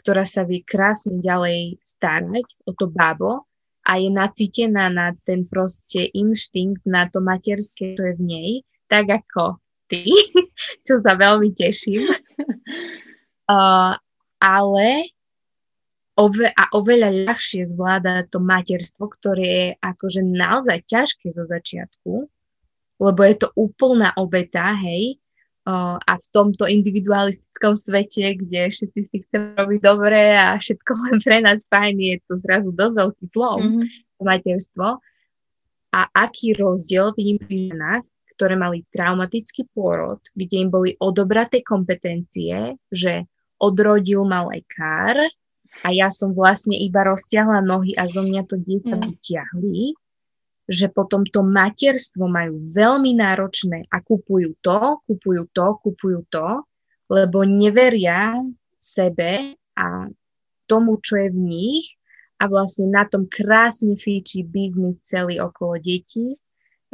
[0.00, 3.44] ktorá sa vie krásne ďalej starať o to babo
[3.84, 8.50] a je nacítená na ten proste inštinkt, na to materské, čo je v nej,
[8.88, 9.60] tak ako
[9.92, 10.08] ty,
[10.88, 12.08] čo sa veľmi teším.
[13.50, 13.98] Uh,
[14.38, 15.10] ale
[16.16, 22.30] ove, a oveľa ľahšie zvláda to materstvo, ktoré je akože naozaj ťažké zo začiatku,
[23.00, 25.19] lebo je to úplná obeta, hej,
[26.00, 31.38] a v tomto individualistickom svete, kde všetci si chceme robiť dobre a všetko len pre
[31.40, 34.24] nás fajn, je to zrazu dosť veľký zlom, mm-hmm.
[34.24, 34.88] materstvo.
[35.90, 38.04] A aký rozdiel vidím pri ženách,
[38.38, 43.26] ktoré mali traumatický pôrod, kde im boli odobraté kompetencie, že
[43.60, 45.18] odrodil ma lekár,
[45.86, 49.02] a ja som vlastne iba roztiahla nohy a zo mňa to dieťa mm.
[49.06, 49.78] vyťahli,
[50.70, 56.62] že potom to materstvo majú veľmi náročné a kupujú to, kupujú to, kupujú to,
[57.10, 58.38] lebo neveria
[58.78, 60.06] sebe a
[60.70, 61.86] tomu, čo je v nich
[62.38, 66.38] a vlastne na tom krásne fíči biznis celý okolo detí,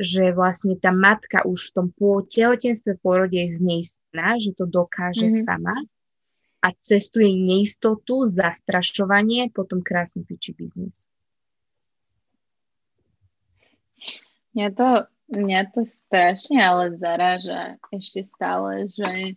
[0.01, 1.87] že vlastne tá matka už v tom
[2.33, 5.45] tehotenstve pôrode je zneistená, že to dokáže mm-hmm.
[5.45, 5.77] sama
[6.65, 11.13] a cestuje neistotu, zastrašovanie, potom krásny piči biznis.
[14.57, 14.89] Mňa to,
[15.37, 19.37] mňa to strašne ale zaráža ešte stále, že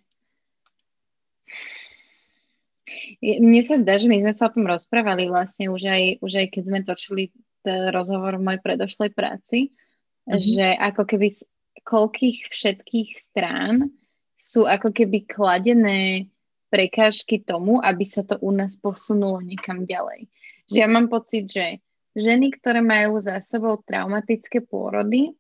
[3.20, 6.48] mne sa zdá, že my sme sa o tom rozprávali vlastne už aj, už aj
[6.56, 7.24] keď sme točili
[7.68, 10.40] rozhovor v mojej predošlej práci, mm-hmm.
[10.40, 11.40] že ako keby z
[11.84, 13.92] koľkých všetkých strán
[14.40, 16.32] sú ako keby kladené
[16.72, 20.32] prekážky tomu, aby sa to u nás posunulo niekam ďalej.
[20.70, 21.84] Že ja mám pocit, že
[22.18, 25.34] ženy, ktoré majú za sebou traumatické pôrody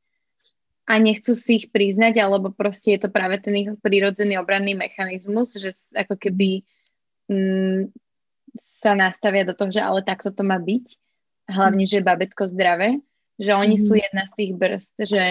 [0.90, 5.54] a nechcú si ich priznať, alebo proste je to práve ten ich prírodzený obranný mechanizmus,
[5.58, 6.66] že ako keby
[7.30, 7.94] mm,
[8.58, 10.86] sa nastavia do toho, že ale takto to má byť,
[11.50, 13.02] hlavne, že babetko zdravé,
[13.38, 13.86] že oni mm-hmm.
[13.86, 15.24] sú jedna z tých brzd, že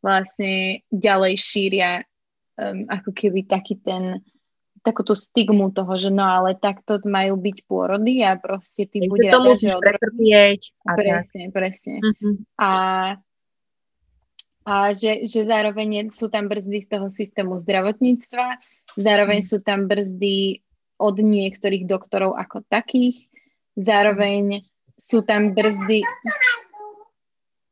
[0.00, 2.04] vlastne ďalej šíria
[2.56, 4.20] um, ako keby taký ten
[4.86, 9.34] takú tú stigmu toho, že no ale takto majú byť pôrody a proste ty buď
[9.34, 10.60] rada, že pretrpieť.
[10.86, 11.54] Presne, tak.
[11.54, 11.94] presne.
[11.98, 12.34] Uh-huh.
[12.54, 12.70] A,
[14.62, 18.62] a že, že zároveň sú tam brzdy z toho systému zdravotníctva,
[18.94, 19.50] zároveň uh-huh.
[19.50, 20.62] sú tam brzdy
[21.02, 23.26] od niektorých doktorov ako takých,
[23.74, 24.62] zároveň
[24.94, 26.06] sú tam brzdy...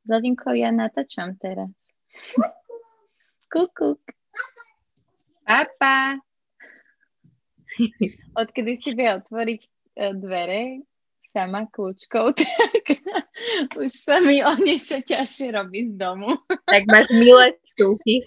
[0.05, 1.71] Zladinko, ja natáčam teraz.
[3.55, 4.03] Kukuk.
[5.47, 6.19] Papa.
[8.41, 9.69] Odkedy si vie otvoriť e,
[10.15, 10.63] dvere
[11.35, 12.85] sama kľúčkou, tak
[13.75, 16.39] už sa mi o niečo ťažšie robí z domu.
[16.71, 18.23] Tak máš milé vstúpy.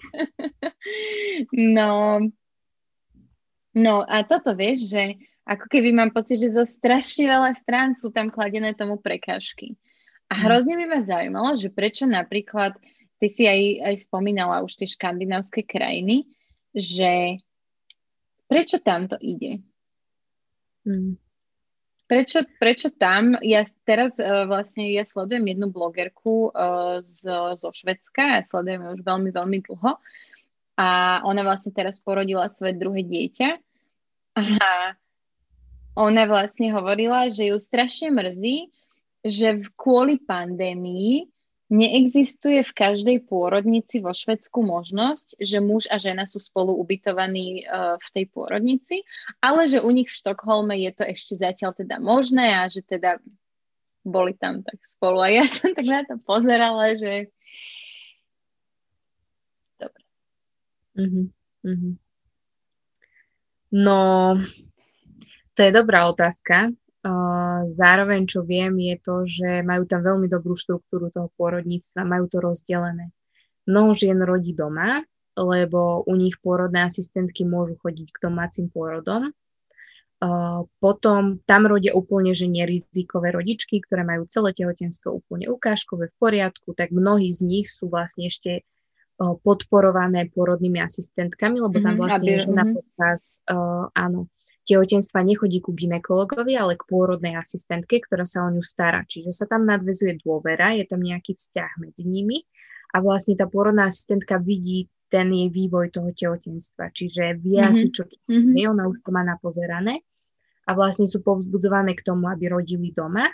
[1.52, 2.20] No,
[3.76, 8.12] no a toto vieš, že ako keby mám pocit, že zo strašne veľa strán sú
[8.12, 9.80] tam kladené tomu prekážky.
[10.28, 10.40] A mhm.
[10.44, 12.76] hrozne by ma zaujímalo, že prečo napríklad,
[13.16, 16.28] ty si aj, aj spomínala už tie škandinávské krajiny,
[16.76, 17.40] že
[18.48, 19.60] Prečo tam to ide?
[20.88, 21.20] Hmm.
[22.08, 23.36] Prečo, prečo tam?
[23.44, 27.28] Ja teraz uh, vlastne ja sledujem jednu blogerku uh, z,
[27.60, 29.92] zo Švedska, ja sledujem ju už veľmi, veľmi dlho
[30.78, 30.88] a
[31.26, 33.60] ona vlastne teraz porodila svoje druhé dieťa
[34.40, 34.48] a
[35.98, 38.70] ona vlastne hovorila, že ju strašne mrzí,
[39.26, 41.26] že kvôli pandémii
[41.68, 48.00] Neexistuje v každej pôrodnici vo Švedsku možnosť, že muž a žena sú spolu ubytovaní uh,
[48.00, 49.04] v tej pôrodnici,
[49.44, 53.20] ale že u nich v Štokholme je to ešte zatiaľ teda možné a že teda
[54.00, 55.20] boli tam tak spolu.
[55.20, 57.28] A ja som tak na to pozerala, že
[59.76, 60.02] dobre.
[60.96, 61.94] Mm-hmm.
[63.76, 64.00] No,
[65.52, 66.72] to je dobrá otázka.
[67.72, 72.38] Zároveň, čo viem, je to, že majú tam veľmi dobrú štruktúru toho pôrodníctva, majú to
[72.42, 73.14] rozdelené.
[73.68, 75.04] Mnoho žien rodí doma,
[75.38, 79.30] lebo u nich pôrodné asistentky môžu chodiť k domácim pôrodom.
[80.82, 86.74] Potom tam rodia úplne, že nerizikové rodičky, ktoré majú celé tehotenstvo úplne ukážkové v poriadku,
[86.74, 88.66] tak mnohí z nich sú vlastne ešte
[89.18, 94.30] podporované pôrodnými asistentkami, lebo tam mhm, vlastne mm-hmm, žena počas, uh, áno,
[94.68, 99.08] tehotenstva nechodí ku ginekologovi, ale k pôrodnej asistentke, ktorá sa o ňu stará.
[99.08, 102.44] Čiže sa tam nadvezuje dôvera, je tam nejaký vzťah medzi nimi
[102.92, 106.92] a vlastne tá pôrodná asistentka vidí ten jej vývoj toho tehotenstva.
[106.92, 107.72] Čiže vie mm-hmm.
[107.72, 108.54] asi, čo mm-hmm.
[108.60, 110.04] je, ona už to má napozerané
[110.68, 113.24] a vlastne sú povzbudované k tomu, aby rodili doma.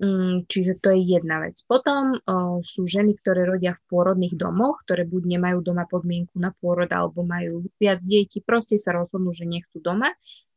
[0.00, 1.60] Mm, čiže to je jedna vec.
[1.68, 6.56] Potom o, sú ženy, ktoré rodia v pôrodných domoch, ktoré buď nemajú doma podmienku na
[6.56, 10.08] pôrod, alebo majú viac detí, proste sa rozhodnú, že nechcú doma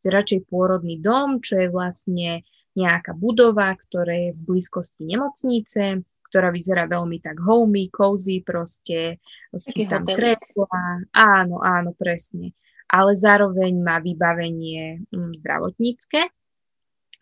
[0.10, 6.02] radšej pôrodný dom, čo je vlastne nejaká budova, ktorá je v blízkosti nemocnice,
[6.34, 9.22] ktorá vyzerá veľmi tak homey, cozy, proste
[9.54, 12.58] sú tam kreslá, áno, áno, presne.
[12.90, 16.22] Ale zároveň má vybavenie mm, zdravotnícke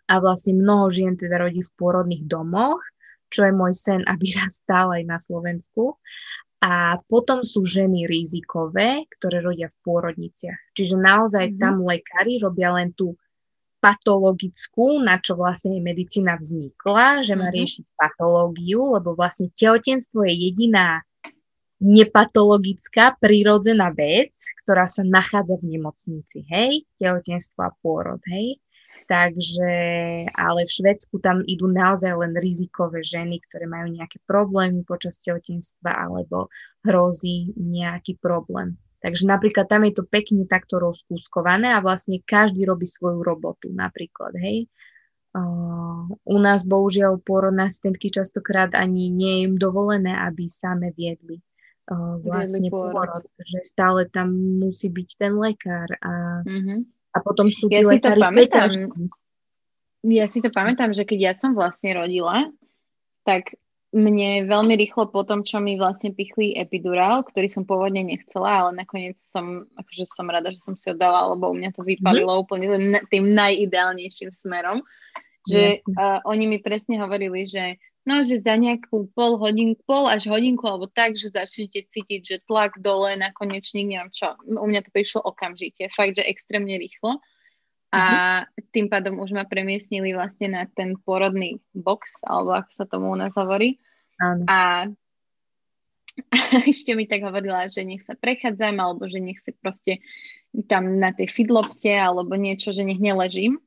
[0.08, 2.80] a vlastne mnoho žien teda rodí v pôrodných domoch,
[3.28, 6.00] čo je môj sen, aby raz stál aj na Slovensku.
[6.62, 10.78] A potom sú ženy rizikové, ktoré rodia v pôrodniciach.
[10.78, 11.62] Čiže naozaj mm-hmm.
[11.62, 13.18] tam lekári robia len tú
[13.82, 17.58] patologickú, na čo vlastne medicína vznikla, že má mm-hmm.
[17.58, 21.02] riešiť patológiu, lebo vlastne tehotenstvo je jediná
[21.82, 26.86] nepatologická, prírodzená vec, ktorá sa nachádza v nemocnici, hej?
[27.02, 28.62] Tehotenstvo a pôrod, hej?
[29.12, 29.74] Takže,
[30.32, 35.92] ale v Švedsku tam idú naozaj len rizikové ženy, ktoré majú nejaké problémy počas tehotenstva
[35.92, 36.48] alebo
[36.88, 38.80] hrozí nejaký problém.
[39.04, 44.32] Takže napríklad tam je to pekne takto rozkúskované a vlastne každý robí svoju robotu napríklad,
[44.40, 44.72] hej.
[45.36, 51.40] Uh, u nás bohužiaľ pôrodné asistentky častokrát ani nie je im dovolené, aby same viedli
[51.88, 53.28] uh, vlastne pôrod.
[53.40, 58.12] že stále tam musí byť ten lekár a mm-hmm a potom sú ja si to
[58.16, 58.72] pamätám,
[60.02, 62.50] Ja si to pamätám, že keď ja som vlastne rodila,
[63.28, 63.54] tak
[63.92, 68.88] mne veľmi rýchlo po tom, čo mi vlastne pichli epidurál, ktorý som pôvodne nechcela, ale
[68.88, 72.32] nakoniec som, akože som rada, že som si ho dala, lebo u mňa to vypalilo
[72.32, 72.40] mm.
[72.40, 74.80] úplne tým, tým najideálnejším smerom,
[75.44, 80.30] že uh, oni mi presne hovorili, že no, že za nejakú pol hodinku, pol až
[80.30, 84.34] hodinku alebo tak, že začnete cítiť, že tlak dole na konečník, neviem čo.
[84.46, 87.22] U mňa to prišlo okamžite, fakt, že extrémne rýchlo.
[87.92, 88.04] A
[88.48, 88.72] uh-huh.
[88.72, 93.18] tým pádom už ma premiestnili vlastne na ten porodný box, alebo ako sa tomu u
[93.20, 93.84] nás hovorí.
[94.16, 94.48] Uh-huh.
[94.48, 94.60] A
[96.72, 100.00] ešte mi tak hovorila, že nech sa prechádzam, alebo že nech si proste
[100.72, 103.60] tam na tej fidlopte, alebo niečo, že nech neležím.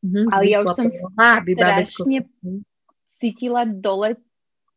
[0.00, 2.24] Uh-huh, Ale ja už som strašne,
[3.18, 4.16] cítila dole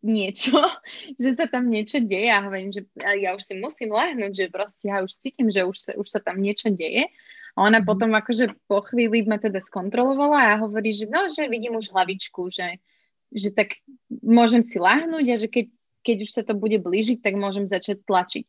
[0.02, 0.58] niečo,
[1.22, 4.90] že sa tam niečo deje a hovorím, že ja už si musím lahnúť, že proste
[4.90, 7.08] ja už cítim, že už sa, už sa tam niečo deje.
[7.52, 7.88] A ona mm.
[7.88, 12.48] potom akože po chvíli ma teda skontrolovala a hovorí, že no, že vidím už hlavičku,
[12.48, 12.80] že,
[13.28, 13.76] že tak
[14.10, 15.66] môžem si lahnúť a že keď,
[16.00, 18.46] keď už sa to bude blížiť, tak môžem začať tlačiť.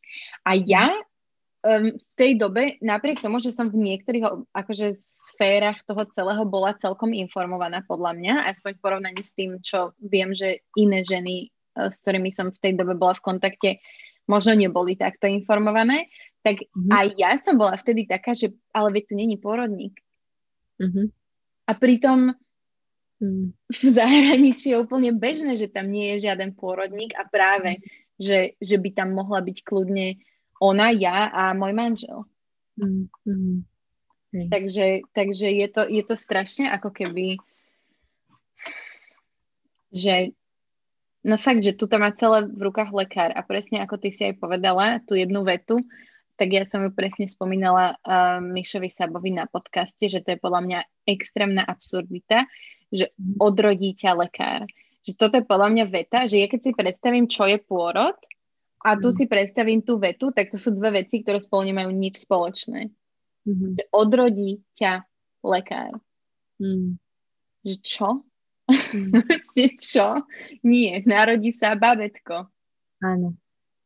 [0.47, 0.87] A ja
[1.63, 6.75] um, v tej dobe, napriek tomu, že som v niektorých akože, sférach toho celého bola
[6.75, 11.49] celkom informovaná podľa mňa, aspoň v porovnaní s tým, čo viem, že iné ženy,
[11.79, 13.69] uh, s ktorými som v tej dobe bola v kontakte,
[14.27, 16.11] možno neboli takto informované,
[16.43, 16.91] tak mm-hmm.
[16.91, 19.95] aj ja som bola vtedy taká, že ale veď tu není pôrodník.
[20.79, 21.07] Mm-hmm.
[21.63, 22.35] A pritom
[23.23, 23.47] mm.
[23.71, 27.83] v zahraničí je úplne bežné, že tam nie je žiaden pôrodník a práve, mm.
[28.19, 30.19] že, že by tam mohla byť kľudne
[30.63, 32.23] ona, ja a môj manžel.
[32.79, 33.59] Mm-hmm.
[34.33, 34.47] Okay.
[34.49, 37.37] Takže, takže je, to, je to strašne ako keby
[39.93, 40.33] že
[41.21, 44.25] no fakt, že tu to má celé v rukách lekár a presne ako ty si
[44.25, 45.79] aj povedala, tú jednu vetu,
[46.33, 50.61] tak ja som ju presne spomínala uh, Mišovi Sabovi na podcaste, že to je podľa
[50.65, 52.49] mňa extrémna absurdita,
[52.89, 53.37] že mhm.
[53.37, 54.65] odrodí ťa lekár.
[55.05, 58.17] Že toto je podľa mňa veta, že ja keď si predstavím, čo je pôrod
[58.83, 59.15] a tu mm.
[59.15, 62.91] si predstavím tú vetu, tak to sú dve veci, ktoré spolu nemajú nič spoločné.
[63.47, 63.95] Mm-hmm.
[63.95, 65.07] Odrodí ťa
[65.43, 65.95] lekár.
[66.59, 66.99] Mm.
[67.63, 68.09] Že čo?
[68.67, 69.11] Mm.
[69.79, 70.07] čo?
[70.67, 72.51] Nie, narodí sa babetko.
[72.99, 73.39] Áno.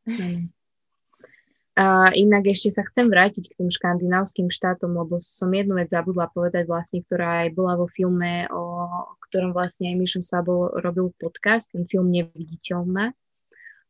[0.06, 0.50] Áno.
[1.78, 6.26] A inak ešte sa chcem vrátiť k tým škandinávským štátom, lebo som jednu vec zabudla
[6.34, 8.90] povedať vlastne, ktorá aj bola vo filme, o
[9.30, 13.14] ktorom vlastne aj Mišo Sabo robil podcast, ten film Neviditeľná.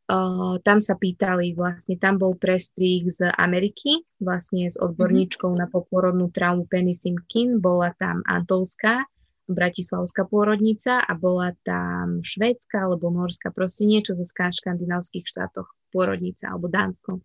[0.09, 5.61] Uh, tam sa pýtali, vlastne tam bol prestrih z Ameriky, vlastne s odborníčkou mm-hmm.
[5.61, 9.05] na poporodnú traumu Penny Simkin, bola tam Antolská,
[9.53, 16.73] bratislavská pôrodnica a bola tam švédska alebo norská, proste niečo zo škandinávských štátoch pôrodnica alebo
[16.73, 17.21] Dánsko.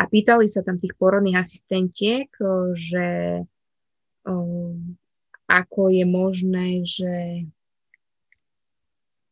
[0.00, 2.32] A pýtali sa tam tých porodných asistentiek,
[2.72, 3.06] že
[5.48, 7.12] ako je možné, že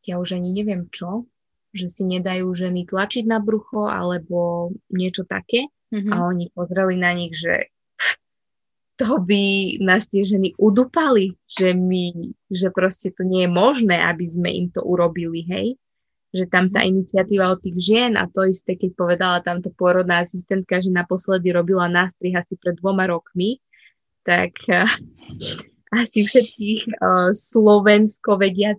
[0.08, 1.28] ja už ani neviem čo,
[1.76, 5.68] že si nedajú ženy tlačiť na brucho alebo niečo také.
[5.92, 6.12] Mm-hmm.
[6.12, 7.70] A oni pozreli na nich, že
[9.00, 14.24] to by nás tie ženy udupali, že, my, že proste to nie je možné, aby
[14.26, 15.68] sme im to urobili, hej
[16.36, 16.88] že tam tá mhm.
[16.92, 21.88] iniciatíva od tých žien a to isté, keď povedala tamto pôrodná asistentka, že naposledy robila
[21.88, 23.64] nástrih asi pred dvoma rokmi,
[24.20, 24.52] tak
[25.96, 28.76] asi všetkých uh, slovensko vedia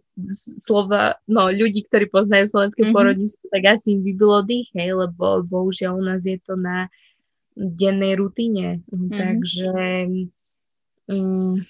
[0.62, 2.98] slova, no ľudí, ktorí poznajú slovenské mm-hmm.
[2.98, 6.94] porodníctvo, tak asi im vybilo dých, hej, lebo bohužiaľ u nás je to na
[7.58, 8.86] dennej rutine.
[8.94, 9.10] Mm-hmm.
[9.18, 9.72] Takže
[11.10, 11.66] um,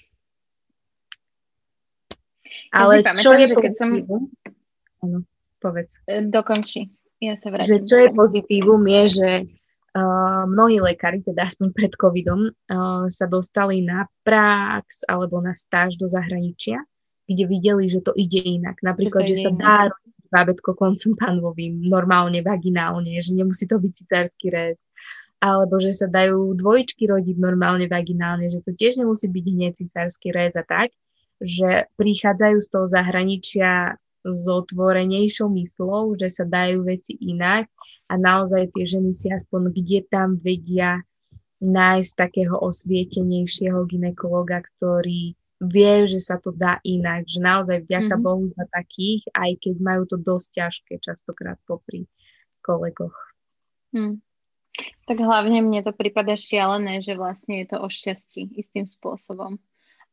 [2.72, 3.90] ale ja čo je keď som...
[5.00, 5.18] Áno.
[5.58, 5.98] Povedz.
[6.06, 6.86] E, dokonči.
[7.18, 7.82] Ja sa vrátim.
[7.82, 9.30] Že čo je pozitívum je, že
[10.48, 12.52] mnohí lekári, teda aspoň pred covidom,
[13.08, 16.82] sa dostali na prax alebo na stáž do zahraničia,
[17.24, 18.78] kde videli, že to ide inak.
[18.84, 19.88] Napríklad, že, sa dá
[20.28, 24.84] bábetko koncom panovým, normálne, vaginálne, že nemusí to byť cisársky rez
[25.38, 30.34] alebo že sa dajú dvojičky rodiť normálne vaginálne, že to tiež nemusí byť hneď cisársky
[30.34, 30.90] rez a tak,
[31.38, 33.94] že prichádzajú z toho zahraničia
[34.32, 37.68] s otvorenejšou myslou, že sa dajú veci inak
[38.08, 41.04] a naozaj tie ženy si aspoň kde tam vedia
[41.58, 48.26] nájsť takého osvietenejšieho ginekologa, ktorý vie, že sa to dá inak, že naozaj vďaka mm-hmm.
[48.26, 52.06] Bohu za takých, aj keď majú to dosť ťažké častokrát popri
[52.62, 53.14] kolegoch.
[53.90, 54.22] Mm.
[55.10, 59.58] Tak hlavne mne to prípada šialené, že vlastne je to o šťastí istým spôsobom.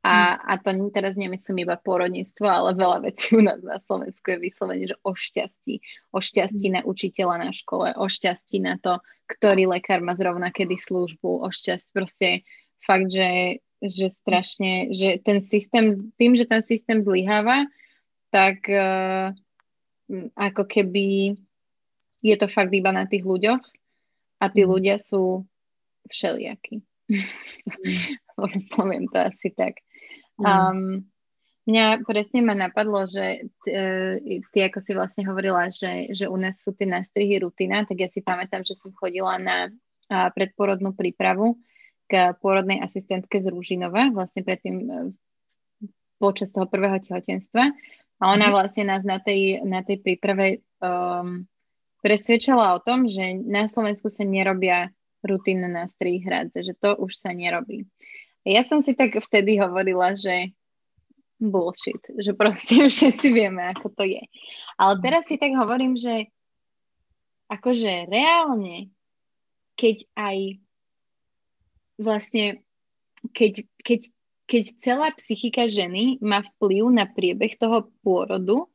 [0.05, 0.39] A, hm.
[0.45, 4.85] a to teraz nemyslím iba porodníctvo, ale veľa vecí u nás na Slovensku je vyslovene,
[4.85, 5.81] že o šťastí.
[6.13, 6.73] O šťastí hm.
[6.77, 11.49] na učiteľa na škole, o šťastí na to, ktorý lekár má zrovna kedy službu, o
[11.49, 12.29] šťastí proste
[12.85, 15.89] fakt, že, že strašne, že ten systém,
[16.21, 17.65] tým, že ten systém zlyháva,
[18.29, 19.33] tak uh,
[20.37, 21.33] ako keby
[22.21, 23.63] je to fakt iba na tých ľuďoch
[24.37, 24.69] a tí hm.
[24.69, 25.49] ľudia sú
[26.13, 26.85] všelijakí.
[28.77, 29.81] Poviem to asi tak.
[30.35, 31.07] Um,
[31.65, 33.71] mňa presne ma napadlo, že ty,
[34.51, 38.09] ty ako si vlastne hovorila, že, že u nás sú tie nástrihy rutina, tak ja
[38.11, 39.71] si pamätám, že som chodila na
[40.09, 41.57] predporodnú prípravu
[42.05, 44.85] k pôrodnej asistentke z Rúžinova, vlastne predtým e,
[46.21, 47.73] počas toho prvého tehotenstva.
[48.21, 48.53] A ona mhm.
[48.53, 51.43] vlastne nás na tej, na tej príprave um,
[51.99, 54.93] presvedčala o tom, že na Slovensku sa nerobia
[55.25, 57.89] rutinné nástrihy hradze, že to už sa nerobí.
[58.45, 60.53] Ja som si tak vtedy hovorila, že
[61.41, 64.23] bullshit, že proste všetci vieme, ako to je.
[64.77, 66.29] Ale teraz si tak hovorím, že
[67.49, 68.93] akože reálne,
[69.77, 70.37] keď aj
[71.99, 72.63] vlastne,
[73.31, 73.99] keď, keď,
[74.45, 78.67] keď celá psychika ženy má vplyv na priebeh toho pôrodu,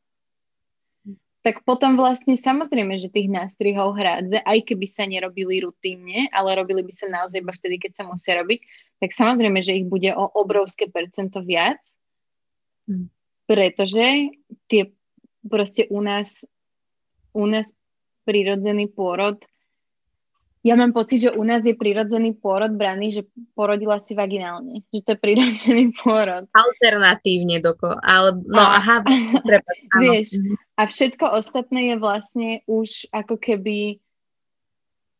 [1.40, 6.84] tak potom vlastne samozrejme, že tých nástrihov hrádze, aj keby sa nerobili rutinne, ale robili
[6.84, 8.60] by sa naozaj iba vtedy, keď sa musia robiť,
[9.00, 11.80] tak samozrejme, že ich bude o obrovské percento viac,
[12.84, 13.08] hm.
[13.48, 14.36] pretože
[14.68, 14.92] tie
[15.48, 16.44] proste u nás
[17.32, 17.74] u nás
[18.26, 19.40] prirodzený pôrod
[20.60, 23.22] ja mám pocit, že u nás je prirodzený pôrod braný, že
[23.56, 24.84] porodila si vaginálne.
[24.92, 26.44] Že to je prirodzený pôrod.
[26.52, 27.96] Alternatívne doko.
[28.04, 28.96] Ale, no a, aha,
[29.40, 30.54] prepáč, Vieš, mhm.
[30.76, 34.04] a všetko ostatné je vlastne už ako keby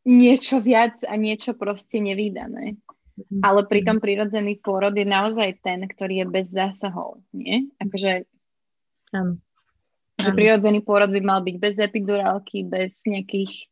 [0.04, 2.76] niečo viac a niečo proste nevýdané.
[3.20, 3.40] Mm-hmm.
[3.44, 7.68] Ale pritom prirodzený pôrod je naozaj ten, ktorý je bez zásahov, nie?
[7.80, 8.24] Akože...
[9.12, 9.40] Áno.
[10.20, 13.68] Že prirodzený pôrod by mal byť bez epidurálky, bez nejakých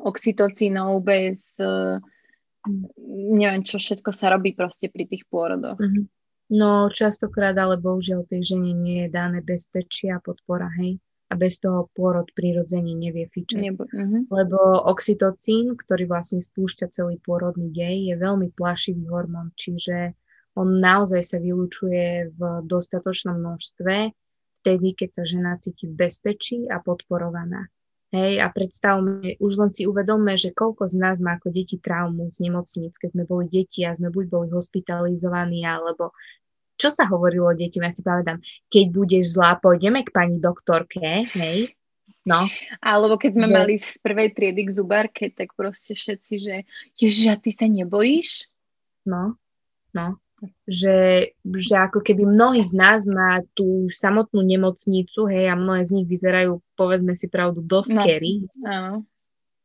[0.00, 2.00] oxytocínov, bez uh,
[3.06, 5.78] neviem, čo všetko sa robí proste pri tých pôrodoch.
[5.78, 6.04] Mm-hmm.
[6.46, 11.02] No častokrát, ale bohužiaľ tej žene nie je dané bezpečie a podpora, hej.
[11.26, 13.58] A bez toho pôrod prirodzene nevie fičať.
[13.58, 14.30] Nebo, uh-huh.
[14.30, 20.14] Lebo oxytocín, ktorý vlastne spúšťa celý pôrodný dej, je veľmi plašivý hormón, čiže
[20.54, 24.14] on naozaj sa vylúčuje v dostatočnom množstve
[24.62, 27.66] vtedy, keď sa žena cíti v bezpečí a podporovaná.
[28.16, 32.32] Hej, a predstavme, už len si uvedomme, že koľko z nás má ako deti traumu
[32.32, 36.16] z nemocnic, keď sme boli deti a sme buď boli hospitalizovaní, alebo
[36.80, 38.40] čo sa hovorilo deťom, ja si pamätám,
[38.72, 41.76] keď budeš zlá, pôjdeme k pani doktorke, hej,
[42.26, 42.42] No.
[42.82, 43.54] Alebo keď sme že...
[43.54, 46.54] mali z prvej triedy k zubárke, tak proste všetci, že
[46.98, 48.50] ježiš, a ty sa nebojíš?
[49.06, 49.38] No,
[49.94, 50.18] no
[50.66, 55.90] že, že ako keby mnohí z nás má tú samotnú nemocnicu, hej, a mnohé z
[56.02, 58.02] nich vyzerajú, povedzme si pravdu, dosť no.
[58.66, 58.94] Áno.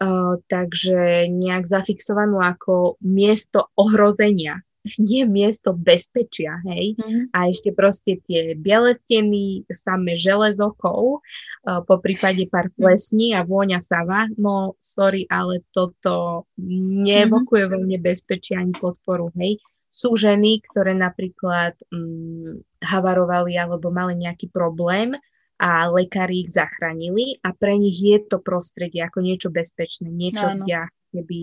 [0.02, 4.66] Uh, takže nejak zafixovanú ako miesto ohrozenia,
[4.98, 6.98] nie miesto bezpečia, hej.
[6.98, 7.24] Mm-hmm.
[7.38, 13.78] A ešte proste tie biele steny, samé železokov, uh, po prípade pár plesní a vôňa
[13.78, 17.82] sava, no sorry, ale toto neevokuje mm-hmm.
[17.86, 19.62] mne bezpečie ani podporu, hej
[19.92, 25.20] sú ženy, ktoré napríklad hm, havarovali alebo mali nejaký problém
[25.62, 30.64] a lekári ich zachránili a pre nich je to prostredie ako niečo bezpečné, niečo, Áno.
[30.66, 31.40] kde keby,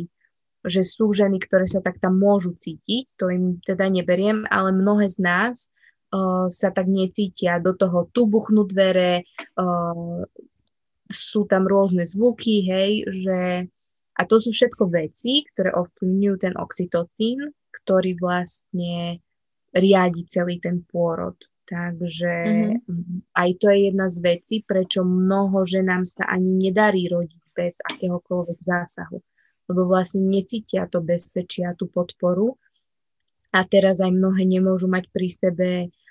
[0.67, 5.07] že sú ženy, ktoré sa tak tam môžu cítiť, to im teda neberiem, ale mnohé
[5.07, 5.71] z nás
[6.11, 10.25] uh, sa tak necítia, do toho tu buchnú dvere, uh,
[11.07, 13.39] sú tam rôzne zvuky, hej, že
[14.19, 19.23] a to sú všetko veci, ktoré ovplyvňujú ten oxytocín, ktorý vlastne
[19.73, 21.37] riadi celý ten pôrod.
[21.69, 22.33] Takže
[22.81, 23.37] mm-hmm.
[23.37, 28.59] aj to je jedna z vecí, prečo mnoho ženám sa ani nedarí rodiť bez akéhokoľvek
[28.65, 29.21] zásahu.
[29.69, 32.57] Lebo vlastne necítia to bezpečia, tú podporu.
[33.53, 35.69] A teraz aj mnohé nemôžu mať pri sebe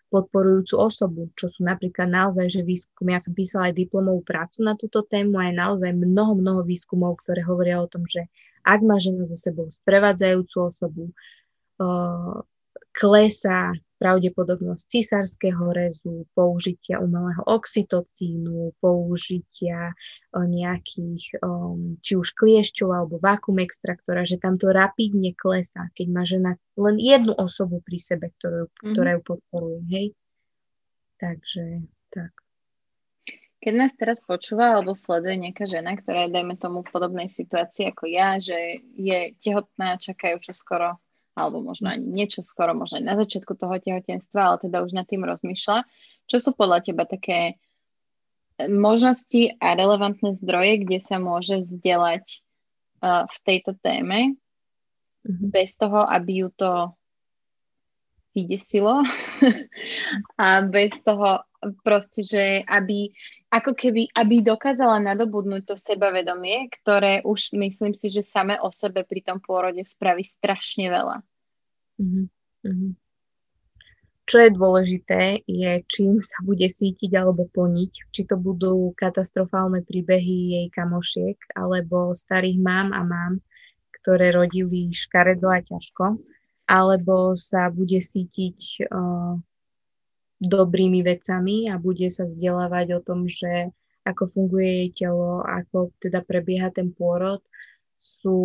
[0.08, 4.74] podporujúcu osobu, čo sú napríklad naozaj, že výskum, ja som písala aj diplomovú prácu na
[4.80, 8.32] túto tému a je naozaj mnoho, mnoho výskumov, ktoré hovoria o tom, že
[8.64, 11.12] ak má žena so sebou sprevádzajúcu osobu,
[12.98, 19.98] klesá pravdepodobnosť císarského rezu, použitia umelého oxytocínu, použitia
[20.34, 21.42] nejakých,
[22.06, 27.02] či už kliešťov alebo vakuum extraktora, že tam to rapidne klesá, keď má žena len
[27.02, 28.94] jednu osobu pri sebe, ktorú, mm-hmm.
[28.94, 29.82] ktorá ju podporuje.
[29.90, 30.08] Hej?
[31.18, 31.64] Takže
[32.14, 32.32] tak.
[33.58, 37.90] Keď nás teraz počúva alebo sleduje nejaká žena, ktorá je, dajme tomu, v podobnej situácii
[37.90, 41.02] ako ja, že je tehotná, čakajú čo skoro
[41.38, 45.06] alebo možno ani niečo skoro, možno aj na začiatku toho tehotenstva, ale teda už nad
[45.06, 45.86] tým rozmýšľa.
[46.26, 47.54] Čo sú podľa teba také
[48.58, 52.26] e, možnosti a relevantné zdroje, kde sa môže vzdelať
[53.06, 55.50] uh, v tejto téme mm-hmm.
[55.54, 56.98] bez toho, aby ju to
[58.34, 59.06] vydesilo
[60.42, 61.46] a bez toho
[61.86, 63.14] proste, že aby
[63.48, 69.08] ako keby, aby dokázala nadobudnúť to sebavedomie, ktoré už myslím si, že same o sebe
[69.08, 71.24] pri tom pôrode spraví strašne veľa.
[71.98, 72.92] Mm-hmm.
[74.28, 78.12] Čo je dôležité, je, čím sa bude sítiť alebo plniť.
[78.12, 83.40] Či to budú katastrofálne príbehy jej kamošiek, alebo starých mám a mám,
[84.04, 86.20] ktoré rodili škaredo a ťažko,
[86.68, 89.40] alebo sa bude sítiť uh,
[90.38, 93.74] dobrými vecami a bude sa vzdelávať o tom, že
[94.08, 97.44] ako funguje jej telo, ako teda prebieha ten pôrod.
[97.98, 98.38] Sú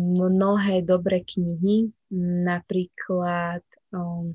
[0.00, 1.92] mnohé dobré knihy,
[2.48, 3.60] napríklad,
[3.92, 4.32] um,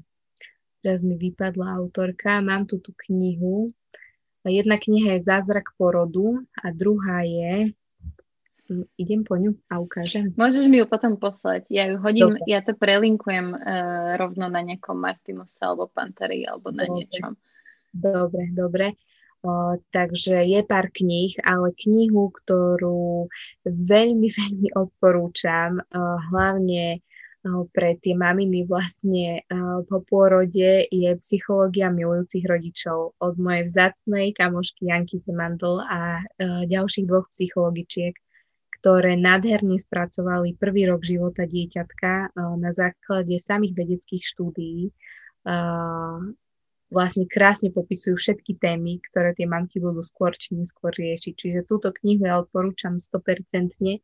[0.85, 3.73] teraz mi vypadla autorka, mám tu tú knihu.
[4.45, 7.75] Jedna kniha je Zázrak porodu a druhá je
[8.95, 10.31] idem po ňu a ukážem.
[10.37, 11.65] Môžeš mi ju potom poslať.
[11.73, 12.45] Ja ju hodím, Dobre.
[12.45, 16.95] ja to prelinkujem uh, rovno na nejakom Martinuse alebo Panteri alebo na dobre.
[17.03, 17.33] niečom.
[17.89, 18.87] Dobre, dobre.
[19.39, 23.31] O, takže je pár kníh, ale knihu, ktorú
[23.63, 26.99] veľmi, veľmi odporúčam, o, hlavne
[27.47, 34.35] o, pre tie maminy vlastne o, po pôrode, je Psychológia milujúcich rodičov od mojej vzácnej
[34.35, 38.19] kamošky Janky Semandl a o, ďalších dvoch psychologičiek
[38.79, 44.89] ktoré nádherne spracovali prvý rok života dieťatka eh, na základe samých vedeckých štúdií.
[45.43, 46.19] Eh,
[46.89, 51.33] vlastne krásne popisujú všetky témy, ktoré tie mamky budú skôr či neskôr riešiť.
[51.37, 54.01] Čiže túto knihu ja odporúčam 100%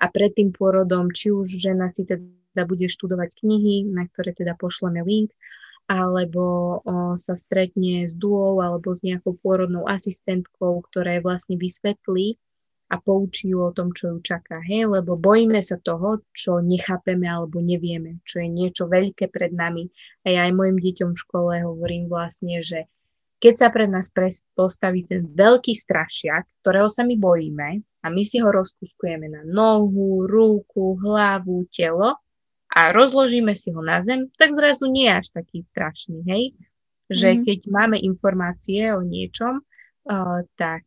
[0.00, 4.56] a pred tým pôrodom, či už žena si teda bude študovať knihy, na ktoré teda
[4.56, 5.30] pošleme link,
[5.88, 6.44] alebo
[6.80, 12.40] o, sa stretne s duou alebo s nejakou pôrodnou asistentkou, ktorá vlastne vysvetlí,
[12.92, 17.24] a poučí ju o tom, čo ju čaká, hej, lebo bojíme sa toho, čo nechápeme
[17.24, 19.88] alebo nevieme, čo je niečo veľké pred nami.
[20.28, 22.92] A ja aj mojim deťom v škole hovorím vlastne, že
[23.40, 24.12] keď sa pred nás
[24.54, 27.68] postaví ten veľký strašiak, ktorého sa my bojíme
[28.04, 32.20] a my si ho rozkuskujeme na nohu, ruku, hlavu, telo
[32.70, 36.54] a rozložíme si ho na zem, tak zrazu nie je až taký strašný, hej?
[37.10, 37.40] Že mm.
[37.42, 39.64] keď máme informácie o niečom,
[40.58, 40.84] tak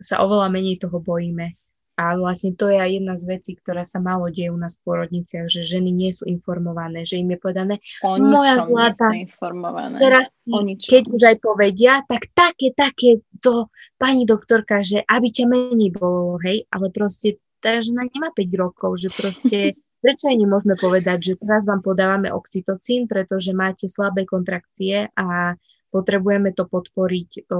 [0.00, 1.60] sa oveľa menej toho bojíme.
[2.00, 4.88] A vlastne to je aj jedna z vecí, ktorá sa málo deje u nás v
[4.88, 10.00] pôrodniciach, že ženy nie sú informované, že im je povedané, o moja zlata, informované.
[10.00, 10.32] teraz
[10.80, 13.68] keď už aj povedia, tak také, také to
[14.00, 18.96] pani doktorka, že aby ťa menej bolo, hej, ale proste tá žena nemá 5 rokov,
[18.96, 19.58] že proste
[20.00, 25.52] prečo aj nemôžeme povedať, že teraz vám podávame oxytocín, pretože máte slabé kontrakcie a
[25.90, 27.50] potrebujeme to podporiť,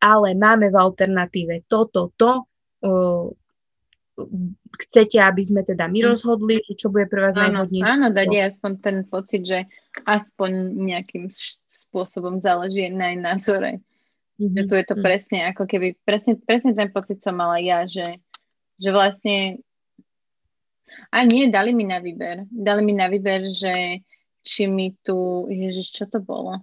[0.00, 2.48] ale máme v alternatíve toto, to,
[4.76, 6.06] chcete, aby sme teda my hm.
[6.08, 7.92] rozhodli, čo bude pre vás áno, najhodnejšie.
[7.92, 9.58] Áno, dať je aspoň ten pocit, že
[10.08, 11.28] aspoň nejakým
[11.68, 13.72] spôsobom záleží na jej názore.
[14.36, 14.56] Mm-hmm.
[14.56, 15.06] Že tu je to mm-hmm.
[15.06, 18.20] presne ako keby, presne, presne ten pocit som mala ja, že,
[18.76, 19.60] že vlastne
[21.10, 22.46] a nie, dali mi na výber.
[22.46, 24.00] Dali mi na výber, že
[24.46, 26.62] či mi tu, ježiš, čo to bolo?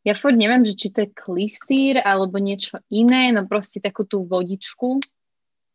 [0.00, 4.24] Ja furt neviem, že či to je klistýr alebo niečo iné, no proste takú tú
[4.24, 4.96] vodičku,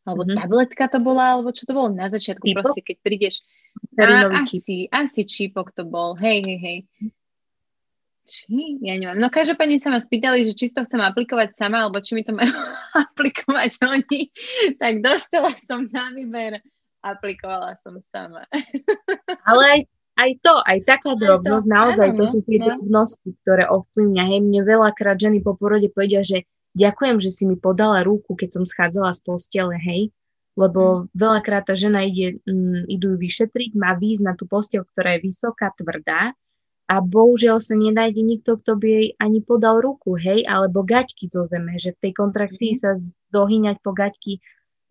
[0.06, 0.38] alebo mm-hmm.
[0.38, 2.58] tabletka to bola, alebo čo to bolo na začiatku, čípok?
[2.62, 3.36] proste keď prídeš.
[4.00, 6.80] A, asi, asi čípok to bol, hej, hej, hej.
[8.26, 8.82] Či?
[8.82, 9.22] Ja neviem.
[9.22, 12.34] No každopádne sa ma spýtali, že či to chcem aplikovať sama, alebo či mi to
[12.34, 12.50] majú
[13.06, 14.34] aplikovať oni.
[14.82, 16.58] Tak dostala som na výber,
[17.06, 18.50] aplikovala som sama.
[19.50, 19.80] Ale aj
[20.16, 22.66] aj to, aj taká drobnosť, naozaj to sú tie no.
[22.72, 24.24] drobnosti, ktoré ovplyvňa.
[24.32, 28.60] Hej, mne veľakrát ženy po porode povedia, že ďakujem, že si mi podala ruku, keď
[28.60, 30.16] som schádzala z postele, hej,
[30.56, 31.16] lebo mm.
[31.16, 35.28] veľakrát tá žena ide, mm, idú ju vyšetriť, má výjsť na tú postel, ktorá je
[35.28, 36.32] vysoká, tvrdá
[36.86, 41.50] a bohužiaľ sa nenájde nikto, kto by jej ani podal ruku, hej, alebo gaťky zo
[41.50, 42.80] zeme, že v tej kontrakcii mm.
[42.80, 42.96] sa
[43.36, 44.40] dohyňať po gaťky,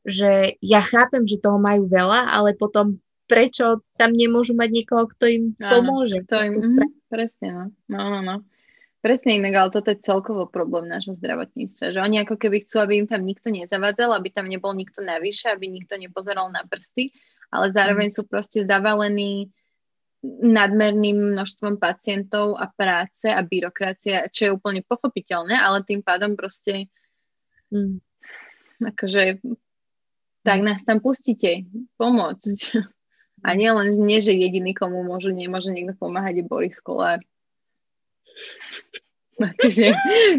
[0.05, 5.25] že ja chápem, že toho majú veľa, ale potom prečo tam nemôžu mať niekoho, kto
[5.29, 6.25] im pomôže.
[6.29, 7.65] Kto im, mm, presne, no.
[7.89, 8.37] no, no, no.
[9.05, 13.05] Presne inak, ale toto je celkovo problém nášho zdravotníctva, že oni ako keby chcú, aby
[13.05, 17.13] im tam nikto nezavádzal, aby tam nebol nikto navyše, aby nikto nepozeral na prsty,
[17.53, 18.17] ale zároveň mm.
[18.17, 19.53] sú proste zavalení
[20.25, 26.89] nadmerným množstvom pacientov a práce a byrokracia, čo je úplne pochopiteľné, ale tým pádom proste
[27.69, 28.01] mm.
[28.89, 29.45] akože
[30.45, 31.65] tak nás tam pustíte
[31.97, 32.57] pomôcť.
[33.45, 37.21] A nie len, nie, že jediný, komu môžu, nemôže niekto pomáhať, je Boris Kolár.
[39.61, 39.93] Takže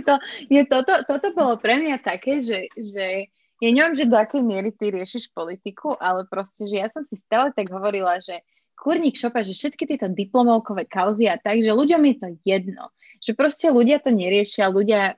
[0.07, 0.13] to,
[0.49, 3.29] je, toto, toto bolo pre mňa také, že, že
[3.61, 7.15] ja neviem, že do akej miery ty riešiš politiku, ale proste, že ja som si
[7.19, 8.43] stále tak hovorila, že
[8.75, 12.91] kurník šopa, že všetky tieto diplomovkové kauzy a tak, že ľuďom je to jedno.
[13.23, 15.15] Že proste ľudia to neriešia, ľudia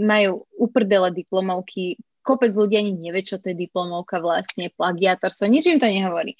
[0.00, 5.78] majú uprdele diplomovky, kopec ľudí ani nevie, čo to je diplomovka vlastne, plagiátorstvo, nič im
[5.78, 6.34] to nehovorí.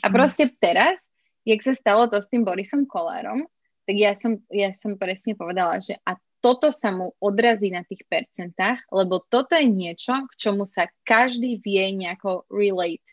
[0.00, 0.96] A proste teraz,
[1.44, 3.44] jak sa stalo to s tým Borisom Kolárom,
[3.84, 8.06] tak ja som, ja som presne povedala, že a toto sa mu odrazí na tých
[8.08, 13.04] percentách, lebo toto je niečo, k čomu sa každý vie nejako relate.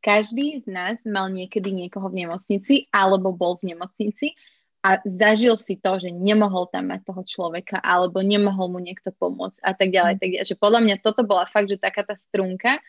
[0.00, 4.32] Každý z nás mal niekedy niekoho v nemocnici alebo bol v nemocnici
[4.80, 9.60] a zažil si to, že nemohol tam mať toho človeka alebo nemohol mu niekto pomôcť
[9.60, 10.14] a tak ďalej.
[10.16, 10.20] Mm.
[10.20, 10.30] Tak.
[10.48, 12.80] Že podľa mňa toto bola fakt, že taká tá strunka,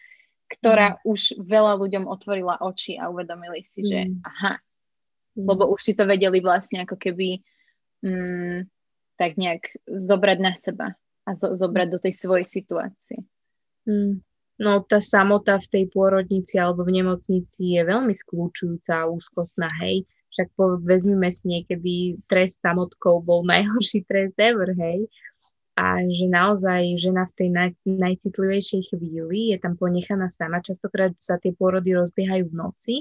[0.48, 0.98] ktorá mm.
[1.04, 4.24] už veľa ľuďom otvorila oči a uvedomili si, že mm.
[4.24, 4.54] aha,
[5.36, 5.46] mm.
[5.52, 7.44] lebo už si to vedeli vlastne ako keby
[8.08, 8.72] mm,
[9.20, 10.96] tak nejak zobrať na seba
[11.28, 13.20] a zo, zobrať do tej svojej situácie.
[13.84, 14.24] Mm.
[14.64, 20.08] No tá samota v tej pôrodnici alebo v nemocnici je veľmi skľúčujúca a úzkostná, hej
[20.32, 21.94] však po, vezmime si niekedy
[22.26, 25.06] trest samotkou bol najhorší trest ever, hej.
[25.76, 30.60] A že naozaj žena v tej naj, najcitlivejšej chvíli je tam ponechaná sama.
[30.60, 32.96] Častokrát sa tie pôrody rozbiehajú v noci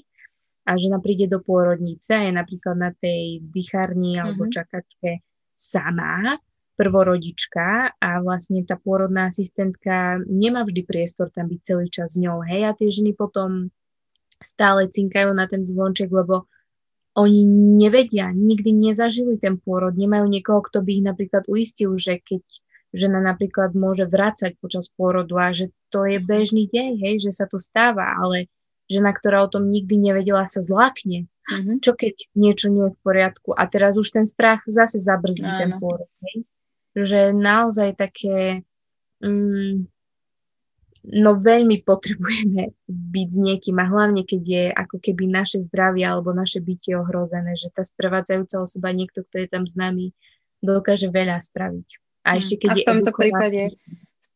[0.64, 4.22] a žena príde do pôrodnice a je napríklad na tej vzdychárni mm-hmm.
[4.22, 6.38] alebo čakačke sama,
[6.78, 12.40] prvorodička a vlastne tá pôrodná asistentka nemá vždy priestor tam byť celý čas s ňou.
[12.40, 13.68] Hej, a tie ženy potom
[14.40, 16.48] stále cinkajú na ten zvonček, lebo
[17.20, 17.44] oni
[17.76, 22.40] nevedia, nikdy nezažili ten pôrod, nemajú niekoho, kto by ich napríklad uistil, že keď
[22.96, 27.46] žena napríklad môže vrácať počas pôrodu a že to je bežný deň, hej, že sa
[27.46, 28.50] to stáva, ale
[28.90, 31.30] žena, ktorá o tom nikdy nevedela, sa zlákne.
[31.50, 31.76] Mm-hmm.
[31.82, 35.58] Čo keď niečo nie je v poriadku a teraz už ten strach zase zabrzdí Áno.
[35.58, 36.10] ten pôrod.
[36.26, 36.46] Hej?
[36.98, 38.66] Že naozaj také...
[39.22, 39.86] Mm,
[41.04, 46.36] no veľmi potrebujeme byť s niekým a hlavne, keď je ako keby naše zdravie alebo
[46.36, 50.12] naše bytie ohrozené, že tá sprevádzajúca osoba, niekto, kto je tam s nami,
[50.60, 51.88] dokáže veľa spraviť.
[52.28, 53.62] A ešte keď a v tomto je prípade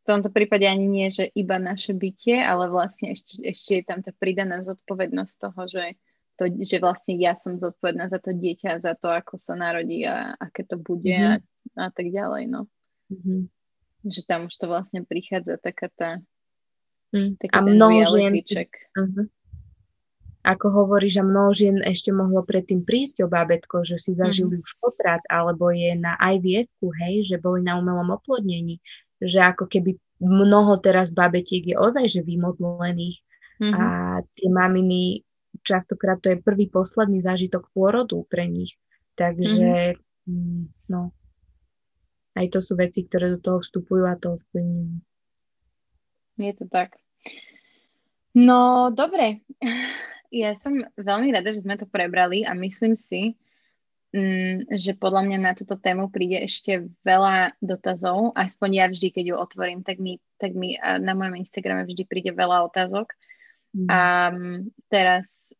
[0.04, 4.04] v tomto prípade ani nie, že iba naše bytie, ale vlastne ešte, ešte je tam
[4.04, 5.96] tá pridaná zodpovednosť toho, že,
[6.36, 10.36] to, že vlastne ja som zodpovedná za to dieťa, za to, ako sa narodí a
[10.36, 11.40] aké to bude mm-hmm.
[11.80, 12.52] a, a tak ďalej.
[12.52, 12.68] No.
[13.08, 13.40] Mm-hmm.
[14.04, 16.20] Že tam už to vlastne prichádza taká tá
[17.14, 17.38] mm.
[17.54, 19.26] a mnoho žien, uh-huh.
[20.42, 24.66] ako hovorí, že mnoho žien ešte mohlo predtým prísť o bábetko, že si zažili mm-hmm.
[24.66, 26.74] už potrat, alebo je na ivf
[27.06, 28.82] hej, že boli na umelom oplodnení,
[29.22, 33.22] že ako keby mnoho teraz babetiek je ozaj, že vymodlených
[33.62, 33.72] mm-hmm.
[33.78, 33.86] a
[34.34, 35.22] tie maminy
[35.62, 38.74] častokrát to je prvý, posledný zážitok pôrodu pre nich.
[39.14, 39.94] Takže
[40.26, 40.90] mm-hmm.
[40.90, 41.14] no,
[42.34, 44.98] aj to sú veci, ktoré do toho vstupujú a to ovplyvňujú.
[46.42, 46.98] Je to tak.
[48.34, 49.40] No, dobre.
[50.34, 53.38] Ja som veľmi rada, že sme to prebrali a myslím si,
[54.10, 58.34] mm, že podľa mňa na túto tému príde ešte veľa dotazov.
[58.34, 62.34] Aspoň ja vždy, keď ju otvorím, tak mi, tak mi na mojom Instagrame vždy príde
[62.34, 63.14] veľa otázok.
[63.78, 63.86] Mm.
[63.86, 64.00] A
[64.90, 65.54] teraz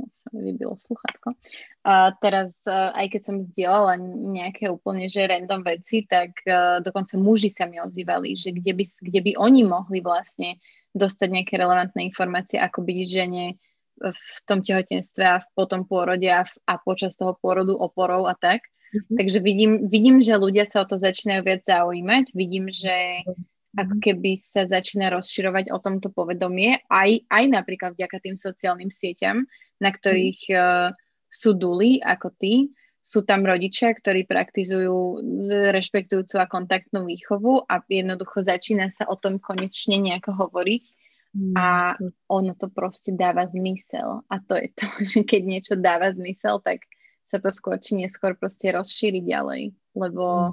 [0.00, 1.36] no, sa mi vybilo sluchátko.
[1.84, 4.00] A teraz, aj keď som zdieľala
[4.32, 6.40] nejaké úplne že random veci, tak
[6.80, 10.56] dokonca muži sa mi ozývali, že kde by, kde by oni mohli vlastne
[10.94, 13.58] dostať nejaké relevantné informácie, ako byť žene
[13.98, 18.34] v tom tehotenstve a po tom pôrode a, v, a počas toho pôrodu oporou a
[18.34, 18.66] tak.
[18.94, 19.16] Mm-hmm.
[19.18, 22.34] Takže vidím, vidím, že ľudia sa o to začínajú viac zaujímať.
[22.34, 23.78] Vidím, že mm-hmm.
[23.78, 29.46] ako keby sa začína rozširovať o tomto povedomie, aj, aj napríklad vďaka tým sociálnym sieťam,
[29.78, 30.90] na ktorých mm-hmm.
[30.90, 30.94] uh,
[31.30, 32.70] sú duly ako ty,
[33.04, 35.20] sú tam rodičia, ktorí praktizujú
[35.76, 40.84] rešpektujúcu a kontaktnú výchovu a jednoducho začína sa o tom konečne nejako hovoriť
[41.36, 41.52] mm.
[41.52, 42.00] a
[42.32, 44.24] ono to proste dáva zmysel.
[44.32, 46.88] A to je to, že keď niečo dáva zmysel, tak
[47.28, 50.52] sa to skôr či neskôr proste rozšíri ďalej, lebo mm.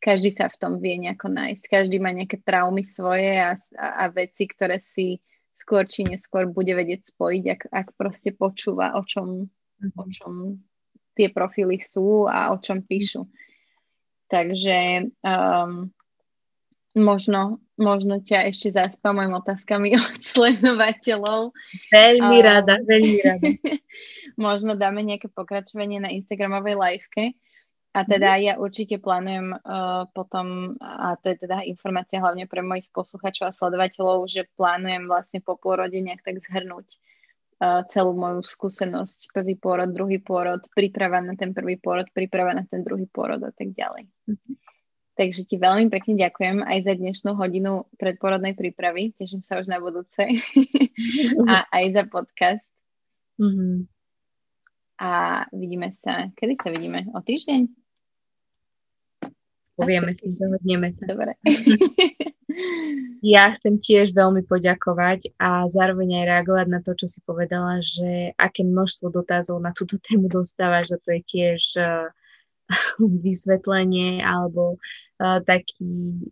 [0.00, 1.64] každý sa v tom vie nejako nájsť.
[1.68, 5.20] Každý má nejaké traumy svoje a, a, a veci, ktoré si
[5.52, 9.44] skôr či neskôr bude vedieť spojiť, ak, ak proste počúva, o čom,
[9.84, 10.56] o čom
[11.14, 13.26] tie profily sú a o čom píšu.
[14.30, 15.90] Takže um,
[16.94, 21.54] možno, možno ťa ešte zaspamujem otázkami od sledovateľov.
[21.90, 23.48] Veľmi um, rada, veľmi rada.
[24.38, 27.34] možno dáme nejaké pokračovanie na Instagramovej liveke.
[27.90, 28.40] A teda mm.
[28.46, 33.56] ja určite plánujem uh, potom, a to je teda informácia hlavne pre mojich posluchačov a
[33.56, 36.86] sledovateľov, že plánujem vlastne po pôrode nejak tak zhrnúť
[37.60, 42.80] celú moju skúsenosť, prvý pôrod, druhý pôrod, príprava na ten prvý pôrod, príprava na ten
[42.80, 44.08] druhý pôrod a tak ďalej.
[44.08, 44.54] Mm-hmm.
[45.20, 49.12] Takže ti veľmi pekne ďakujem aj za dnešnú hodinu predporodnej prípravy.
[49.12, 50.16] Teším sa už na budúce.
[51.52, 52.64] a aj za podcast.
[53.36, 53.84] Mm-hmm.
[55.04, 55.10] A
[55.52, 57.12] vidíme sa, kedy sa vidíme?
[57.12, 57.68] O týždeň?
[59.76, 61.04] Povieme si, dohodneme sa.
[61.04, 61.36] Dobre.
[63.20, 68.32] Ja chcem tiež veľmi poďakovať a zároveň aj reagovať na to, čo si povedala, že
[68.40, 72.08] aké množstvo dotazov na túto tému dostáva, že to je tiež uh,
[73.26, 76.24] vysvetlenie alebo uh, taký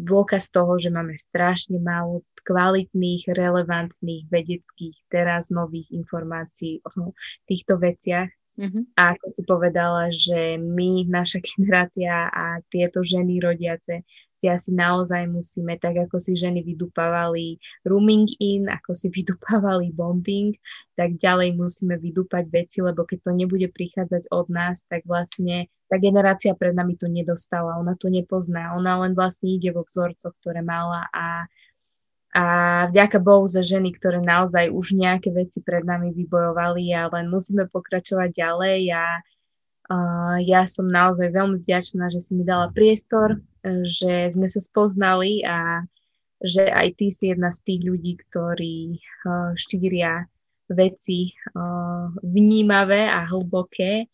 [0.00, 7.12] dôkaz toho, že máme strašne málo kvalitných, relevantných, vedeckých, teraz nových informácií o
[7.44, 8.32] týchto veciach.
[8.60, 8.92] Mm-hmm.
[8.96, 14.08] A ako si povedala, že my, naša generácia a tieto ženy rodiace
[14.40, 20.56] si asi naozaj musíme, tak ako si ženy vydupávali rooming in, ako si vydupávali bonding,
[20.96, 26.00] tak ďalej musíme vydúpať veci, lebo keď to nebude prichádzať od nás, tak vlastne tá
[26.00, 30.64] generácia pred nami to nedostala, ona to nepozná, ona len vlastne ide vo vzorcoch, ktoré
[30.64, 31.44] mala a
[32.30, 37.26] a vďaka Bohu za ženy, ktoré naozaj už nejaké veci pred nami vybojovali a len
[37.26, 39.18] musíme pokračovať ďalej a
[40.46, 43.42] ja som naozaj veľmi vďačná, že si mi dala priestor,
[43.84, 45.82] že sme sa spoznali a
[46.40, 50.24] že aj ty si jedna z tých ľudí, ktorí uh, štíria
[50.72, 54.08] veci uh, vnímavé a hlboké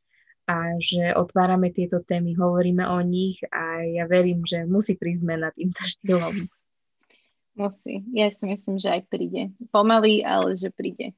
[0.46, 5.54] a že otvárame tieto témy, hovoríme o nich a ja verím, že musí prísť zmena
[5.54, 6.50] týmto štýlom.
[7.56, 8.04] Musí.
[8.12, 9.48] Ja si myslím, že aj príde.
[9.72, 11.16] Pomaly, ale že príde.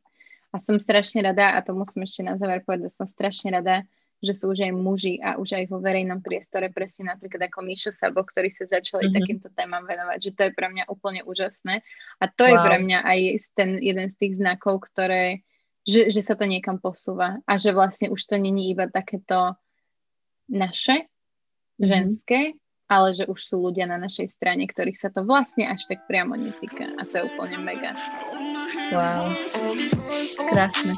[0.48, 3.84] A som strašne rada, a to musím ešte na záver povedať, som strašne rada,
[4.18, 7.90] že sú už aj muži a už aj vo verejnom priestore, presne napríklad ako Míšo
[7.94, 9.18] Sabo, ktorí sa začali mm-hmm.
[9.18, 11.86] takýmto témam venovať, že to je pre mňa úplne úžasné.
[12.18, 12.50] A to wow.
[12.50, 13.18] je pre mňa aj
[13.54, 15.46] ten jeden z tých znakov, ktoré,
[15.86, 19.54] že, že sa to niekam posúva a že vlastne už to není iba takéto
[20.50, 21.86] naše, mm-hmm.
[21.86, 22.58] ženské,
[22.90, 26.34] ale že už sú ľudia na našej strane, ktorých sa to vlastne až tak priamo
[26.34, 27.94] netýka a to je úplne mega.
[28.90, 29.36] Wow.
[30.50, 30.96] Krásne.